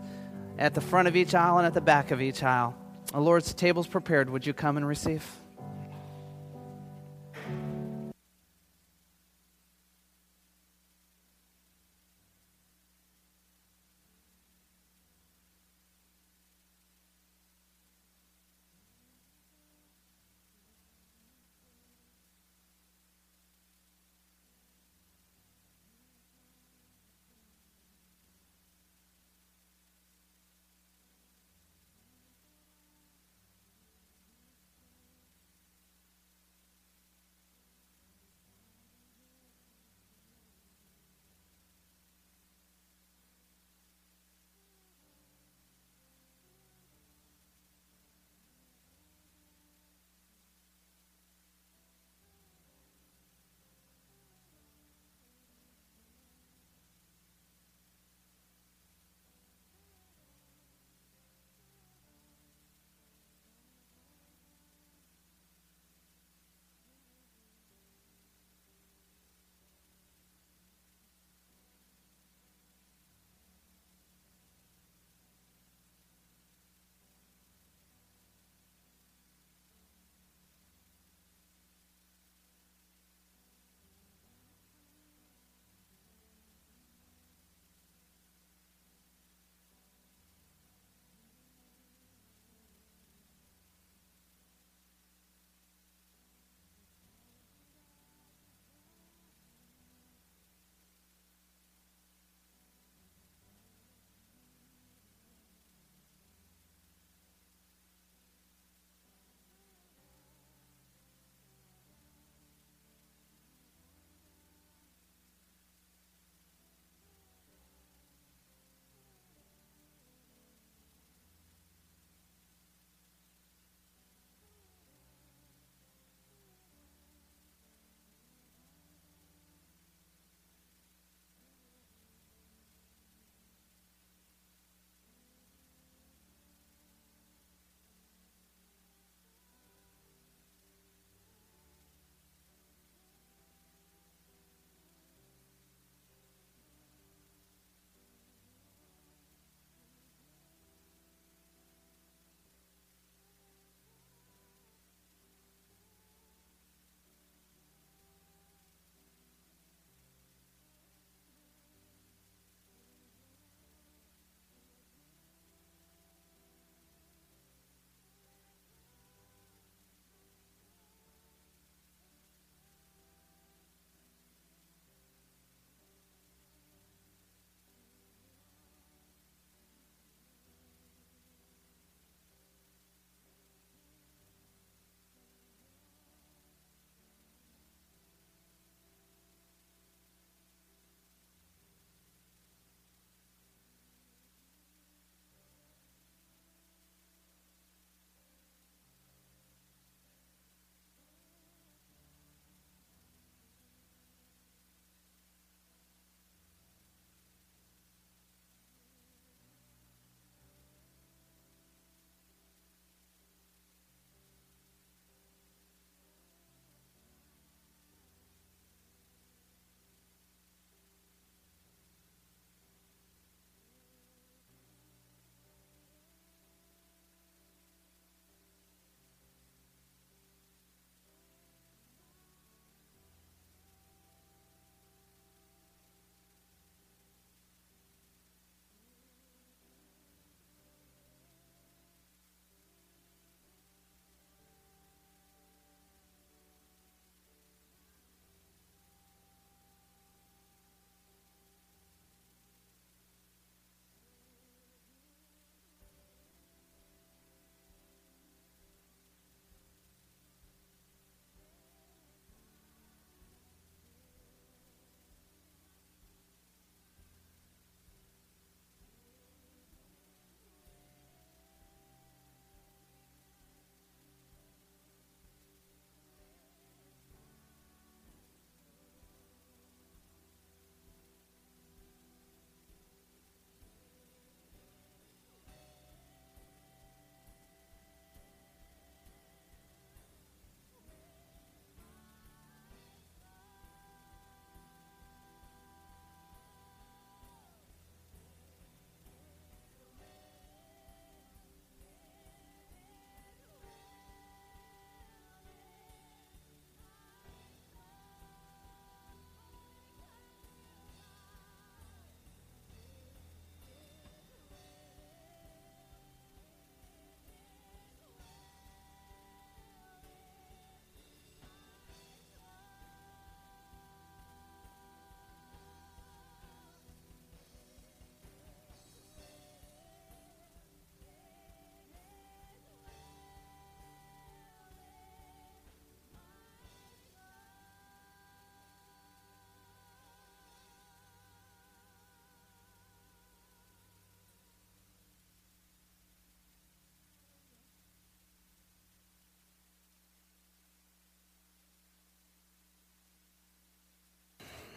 at 0.60 0.74
the 0.74 0.80
front 0.80 1.08
of 1.08 1.16
each 1.16 1.34
aisle 1.34 1.58
and 1.58 1.66
at 1.66 1.74
the 1.74 1.80
back 1.80 2.10
of 2.10 2.20
each 2.20 2.42
aisle. 2.42 2.76
The 3.12 3.18
Lord's 3.18 3.54
table's 3.54 3.88
prepared. 3.88 4.30
Would 4.30 4.46
you 4.46 4.52
come 4.52 4.76
and 4.76 4.86
receive? 4.86 5.26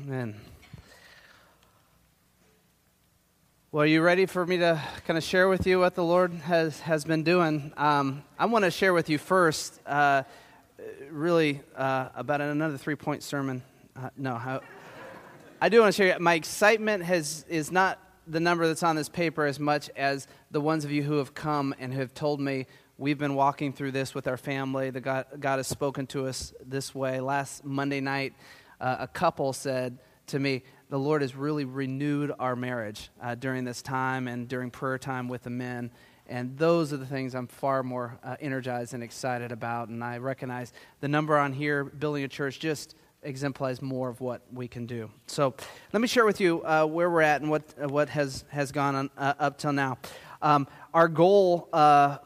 Amen. 0.05 0.35
Well, 3.71 3.83
are 3.83 3.87
you 3.87 4.01
ready 4.01 4.25
for 4.25 4.45
me 4.45 4.57
to 4.57 4.81
kind 5.07 5.17
of 5.17 5.23
share 5.23 5.47
with 5.47 5.65
you 5.65 5.79
what 5.79 5.95
the 5.95 6.03
Lord 6.03 6.33
has, 6.33 6.81
has 6.81 7.05
been 7.05 7.23
doing? 7.23 7.71
Um, 7.77 8.25
I 8.37 8.47
want 8.47 8.65
to 8.65 8.71
share 8.71 8.93
with 8.93 9.09
you 9.09 9.17
first, 9.17 9.79
uh, 9.85 10.23
really, 11.09 11.61
uh, 11.77 12.09
about 12.15 12.41
another 12.41 12.77
three 12.77 12.95
point 12.95 13.23
sermon. 13.23 13.63
Uh, 13.95 14.09
no, 14.17 14.35
how, 14.35 14.59
I 15.61 15.69
do 15.69 15.79
want 15.79 15.95
to 15.95 16.03
share. 16.03 16.19
My 16.19 16.33
excitement 16.33 17.05
has, 17.05 17.45
is 17.47 17.71
not 17.71 17.97
the 18.27 18.41
number 18.41 18.67
that's 18.67 18.83
on 18.83 18.97
this 18.97 19.07
paper 19.07 19.45
as 19.45 19.57
much 19.57 19.89
as 19.95 20.27
the 20.51 20.59
ones 20.59 20.83
of 20.83 20.91
you 20.91 21.03
who 21.03 21.13
have 21.13 21.33
come 21.33 21.73
and 21.79 21.93
who 21.93 22.01
have 22.01 22.13
told 22.13 22.41
me 22.41 22.65
we've 22.97 23.17
been 23.17 23.35
walking 23.35 23.71
through 23.71 23.91
this 23.91 24.13
with 24.13 24.27
our 24.27 24.37
family. 24.37 24.89
The 24.89 24.99
God, 24.99 25.27
God 25.39 25.59
has 25.59 25.67
spoken 25.67 26.07
to 26.07 26.27
us 26.27 26.53
this 26.65 26.93
way. 26.93 27.21
Last 27.21 27.63
Monday 27.63 28.01
night, 28.01 28.33
uh, 28.83 28.97
a 28.99 29.07
couple 29.07 29.53
said 29.53 29.97
to 30.27 30.39
me, 30.39 30.63
The 30.89 30.99
Lord 30.99 31.21
has 31.21 31.35
really 31.35 31.65
renewed 31.65 32.33
our 32.37 32.55
marriage 32.55 33.09
uh, 33.21 33.35
during 33.35 33.63
this 33.63 33.81
time 33.81 34.27
and 34.27 34.47
during 34.47 34.69
prayer 34.69 34.97
time 34.97 35.27
with 35.29 35.43
the 35.43 35.49
men. 35.49 35.89
And 36.27 36.57
those 36.57 36.93
are 36.93 36.97
the 36.97 37.05
things 37.05 37.33
I'm 37.33 37.47
far 37.47 37.83
more 37.83 38.19
uh, 38.23 38.35
energized 38.39 38.93
and 38.93 39.01
excited 39.03 39.51
about. 39.51 39.89
And 39.89 40.03
I 40.03 40.17
recognize 40.17 40.73
the 40.99 41.07
number 41.07 41.37
on 41.37 41.53
here, 41.53 41.83
building 41.83 42.23
a 42.23 42.27
church, 42.27 42.59
just 42.59 42.95
exemplifies 43.23 43.81
more 43.81 44.09
of 44.09 44.19
what 44.19 44.41
we 44.51 44.67
can 44.67 44.85
do. 44.85 45.09
So 45.27 45.53
let 45.93 46.01
me 46.01 46.07
share 46.07 46.25
with 46.25 46.41
you 46.41 46.61
uh, 46.63 46.85
where 46.85 47.09
we're 47.09 47.21
at 47.21 47.41
and 47.41 47.49
what, 47.49 47.63
what 47.89 48.09
has, 48.09 48.43
has 48.49 48.71
gone 48.71 48.95
on, 48.95 49.09
uh, 49.17 49.33
up 49.39 49.57
till 49.57 49.73
now. 49.73 49.97
Um, 50.43 50.67
our 50.93 51.07
goal 51.07 51.67
uh, 51.73 52.19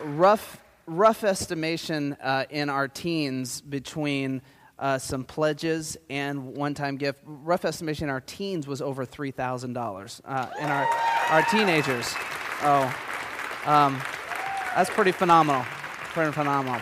Rough, 0.01 0.61
rough 0.91 1.23
estimation 1.23 2.17
uh, 2.21 2.45
in 2.51 2.69
our 2.69 2.89
teens 2.89 3.61
between 3.61 4.43
uh, 4.79 4.99
some 4.99 5.25
pledges 5.25 5.97
and 6.09 6.57
one-time 6.57 6.97
gift. 6.97 7.21
Rough 7.25 7.65
estimation 7.65 8.05
in 8.05 8.11
our 8.11 8.21
teens 8.21 8.67
was 8.67 8.83
over 8.83 9.05
three 9.05 9.31
thousand 9.31 9.77
uh, 9.77 9.81
dollars 9.81 10.21
in 10.27 10.67
our 10.67 10.87
our 11.29 11.43
teenagers. 11.43 12.13
Oh, 12.63 12.95
um, 13.67 14.01
that's 14.75 14.91
pretty 14.91 15.13
phenomenal. 15.13 15.63
Pretty 16.13 16.33
phenomenal. 16.33 16.81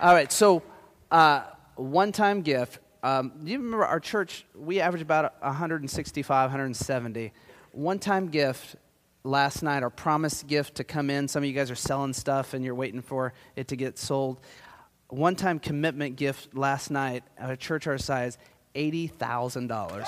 All 0.00 0.14
right, 0.14 0.30
so 0.30 0.62
uh, 1.10 1.44
one 1.74 2.12
time 2.12 2.42
gift. 2.42 2.78
Um, 3.02 3.32
you 3.42 3.58
remember 3.58 3.86
our 3.86 3.98
church? 3.98 4.44
We 4.54 4.78
average 4.80 5.02
about 5.02 5.42
165, 5.42 6.50
170. 6.50 7.32
One 7.72 7.98
time 7.98 8.28
gift 8.28 8.76
last 9.24 9.62
night, 9.62 9.82
our 9.82 9.90
promised 9.90 10.46
gift 10.46 10.76
to 10.76 10.84
come 10.84 11.10
in. 11.10 11.28
Some 11.28 11.42
of 11.42 11.48
you 11.48 11.54
guys 11.54 11.70
are 11.70 11.76
selling 11.76 12.12
stuff 12.12 12.54
and 12.54 12.64
you're 12.64 12.74
waiting 12.74 13.02
for 13.02 13.32
it 13.56 13.68
to 13.68 13.76
get 13.76 13.98
sold. 13.98 14.40
One 15.08 15.34
time 15.36 15.58
commitment 15.58 16.16
gift 16.16 16.54
last 16.56 16.90
night 16.90 17.24
at 17.36 17.50
a 17.50 17.56
church 17.56 17.86
our 17.86 17.98
size, 17.98 18.38
$80,000. 18.74 19.68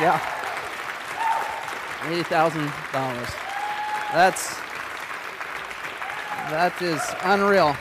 yeah. 0.00 0.20
$80,000. 2.02 3.34
That's 4.12 4.60
that 6.50 6.82
is 6.82 7.00
unreal. 7.22 7.74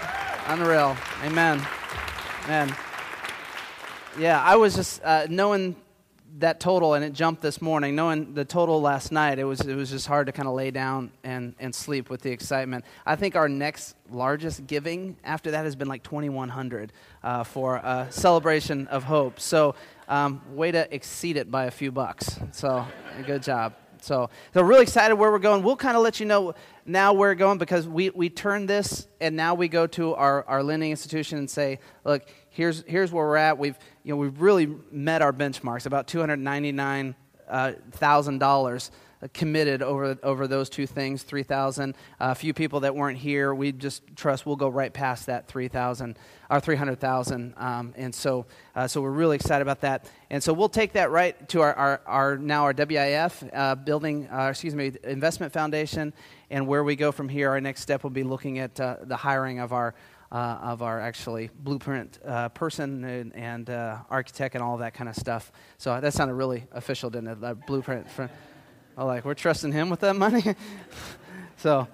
Unreal. 0.48 0.96
Amen. 1.24 1.62
Man. 2.48 2.74
Yeah, 4.18 4.42
I 4.42 4.56
was 4.56 4.76
just 4.76 5.02
uh, 5.04 5.26
knowing 5.30 5.76
that 6.40 6.60
total, 6.60 6.94
and 6.94 7.04
it 7.04 7.14
jumped 7.14 7.42
this 7.42 7.62
morning. 7.62 7.96
Knowing 7.96 8.34
the 8.34 8.46
total 8.46 8.82
last 8.82 9.12
night, 9.12 9.40
it 9.40 9.44
was 9.44 9.62
it 9.62 9.76
was 9.76 9.92
just 9.92 10.08
hard 10.08 10.28
to 10.28 10.32
kind 10.32 10.48
of 10.48 10.54
lay 10.54 10.72
down 10.72 11.12
and, 11.24 11.56
and 11.60 11.74
sleep 11.74 12.10
with 12.10 12.22
the 12.22 12.32
excitement. 12.32 12.86
I 13.06 13.16
think 13.16 13.36
our 13.36 13.50
next 13.50 13.96
largest 14.10 14.68
giving 14.68 15.18
after 15.24 15.52
that 15.52 15.66
has 15.66 15.76
been 15.76 15.88
like 15.88 16.04
2,100 16.04 16.94
uh, 17.24 17.44
for 17.44 17.76
a 17.78 18.08
celebration 18.10 18.88
of 18.88 19.04
hope. 19.04 19.40
So, 19.40 19.76
um, 20.08 20.42
way 20.54 20.72
to 20.72 20.94
exceed 20.94 21.38
it 21.38 21.52
by 21.52 21.66
a 21.66 21.72
few 21.72 21.92
bucks. 21.92 22.40
So, 22.52 22.86
good 23.26 23.44
job. 23.44 23.74
So, 24.04 24.30
so 24.54 24.62
really 24.62 24.84
excited 24.84 25.16
where 25.16 25.32
we're 25.32 25.40
going. 25.40 25.64
We'll 25.64 25.76
kind 25.76 25.96
of 25.96 26.04
let 26.04 26.20
you 26.20 26.26
know 26.26 26.56
now 26.86 27.14
where 27.14 27.30
we're 27.30 27.36
going 27.36 27.58
because 27.58 27.88
we, 27.88 28.10
we 28.10 28.30
turn 28.30 28.66
this 28.66 29.08
and 29.20 29.36
now 29.36 29.54
we 29.54 29.68
go 29.68 29.88
to 29.88 30.16
our, 30.16 30.44
our 30.48 30.64
lending 30.64 30.92
institution 30.92 31.38
and 31.38 31.50
say, 31.50 31.80
look, 32.04 32.24
here's, 32.50 32.84
here's 32.88 33.12
where 33.12 33.26
we're 33.26 33.38
at. 33.38 33.58
We've, 33.58 33.78
you 34.04 34.14
know, 34.14 34.18
we've 34.18 34.42
really 34.42 34.76
met 34.92 35.22
our 35.22 35.32
benchmarks, 35.32 35.86
about 35.86 36.08
$299,000 36.08 37.16
uh, 37.48 38.92
committed 39.30 39.82
over 39.82 40.18
over 40.24 40.48
those 40.48 40.70
two 40.70 40.88
things 40.88 41.24
3000 41.24 41.96
a 42.20 42.36
few 42.36 42.54
people 42.54 42.80
that 42.82 42.96
weren't 42.96 43.18
here 43.18 43.54
we 43.54 43.72
just 43.72 44.04
trust 44.16 44.46
we'll 44.46 44.56
go 44.56 44.68
right 44.68 44.94
past 44.94 45.28
that 45.28 45.48
3000 45.48 46.18
or 46.50 46.60
300000 46.60 47.54
um, 47.58 47.94
and 47.96 48.14
so 48.14 48.46
uh, 48.76 48.88
so 48.88 49.02
we're 49.02 49.12
really 49.12 49.36
excited 49.36 49.62
about 49.62 49.82
that 49.82 50.10
and 50.30 50.42
so 50.42 50.54
we'll 50.54 50.70
take 50.70 50.94
that 50.94 51.12
right 51.12 51.48
to 51.50 51.62
our, 51.62 51.74
our, 51.74 52.02
our 52.06 52.38
now 52.38 52.64
our 52.64 52.74
wif 52.74 53.44
uh, 53.54 53.76
building 53.76 54.28
uh, 54.32 54.48
excuse 54.50 54.76
me 54.76 54.92
investment 55.04 55.54
foundation 55.54 56.14
and 56.50 56.66
where 56.66 56.84
we 56.84 56.96
go 56.96 57.12
from 57.12 57.30
here 57.30 57.50
our 57.50 57.62
next 57.62 57.82
step 57.82 58.04
will 58.04 58.10
be 58.10 58.24
looking 58.24 58.60
at 58.60 58.80
uh, 58.80 58.98
the 59.04 59.18
hiring 59.18 59.60
of 59.60 59.72
our 59.72 59.94
uh, 60.32 60.58
of 60.62 60.82
our 60.82 61.00
actually 61.00 61.50
blueprint 61.60 62.20
uh, 62.26 62.50
person 62.50 63.04
and, 63.04 63.36
and 63.36 63.70
uh, 63.70 63.98
architect 64.10 64.56
and 64.56 64.64
all 64.64 64.78
that 64.78 64.94
kind 64.94 65.10
of 65.10 65.16
stuff. 65.16 65.52
So 65.78 66.00
that 66.00 66.14
sounded 66.14 66.36
really 66.36 66.64
official, 66.72 67.10
didn't 67.10 67.28
it? 67.28 67.42
That 67.42 67.68
blueprint. 67.68 68.10
For, 68.10 68.30
Oh, 69.02 69.08
like 69.08 69.26
we're 69.26 69.34
trusting 69.34 69.72
Him 69.72 69.90
with 69.90 70.02
that 70.02 70.16
money. 70.16 70.44
so, 71.58 71.88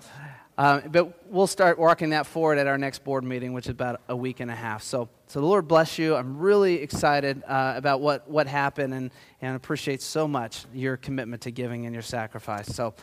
um, 0.58 0.82
but 0.92 1.32
we'll 1.32 1.48
start 1.48 1.80
walking 1.80 2.10
that 2.10 2.26
forward 2.26 2.58
at 2.58 2.68
our 2.68 2.78
next 2.78 3.06
board 3.06 3.24
meeting, 3.24 3.54
which 3.54 3.68
is 3.68 3.70
about 3.70 4.02
a 4.10 4.16
week 4.16 4.42
and 4.42 4.52
a 4.52 4.56
half. 4.56 4.84
So, 4.84 5.08
so 5.28 5.40
the 5.40 5.46
Lord 5.46 5.70
bless 5.70 5.98
you. 5.98 6.18
I'm 6.18 6.38
really 6.38 6.82
excited 6.82 7.44
uh, 7.48 7.76
about 7.78 8.02
what, 8.02 8.30
what 8.30 8.46
happened 8.46 8.94
and, 8.94 9.12
and 9.42 9.56
appreciate 9.56 10.02
so 10.02 10.28
much 10.28 10.66
your 10.74 10.98
commitment 10.98 11.44
to 11.44 11.52
giving 11.52 11.86
and 11.86 11.96
your 11.96 12.02
sacrifice. 12.02 12.68
So, 12.76 12.94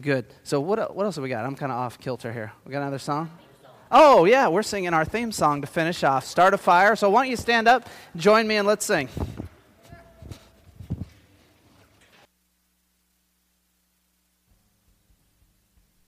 good. 0.00 0.26
So, 0.42 0.58
what, 0.58 0.96
what 0.96 1.06
else 1.06 1.14
have 1.14 1.22
we 1.22 1.28
got? 1.28 1.46
I'm 1.46 1.54
kind 1.54 1.70
of 1.70 1.78
off 1.78 2.00
kilter 2.00 2.32
here. 2.32 2.50
We 2.66 2.72
got 2.72 2.82
another 2.82 2.98
song? 2.98 3.30
Oh, 3.92 4.24
yeah, 4.24 4.48
we're 4.48 4.64
singing 4.64 4.92
our 4.92 5.04
theme 5.04 5.30
song 5.30 5.60
to 5.60 5.68
finish 5.68 6.02
off 6.02 6.26
Start 6.26 6.52
a 6.52 6.58
Fire. 6.58 6.96
So, 6.96 7.10
why 7.10 7.22
don't 7.22 7.30
you 7.30 7.36
stand 7.36 7.68
up, 7.68 7.88
join 8.16 8.48
me, 8.48 8.56
and 8.56 8.66
let's 8.66 8.84
sing. 8.84 9.08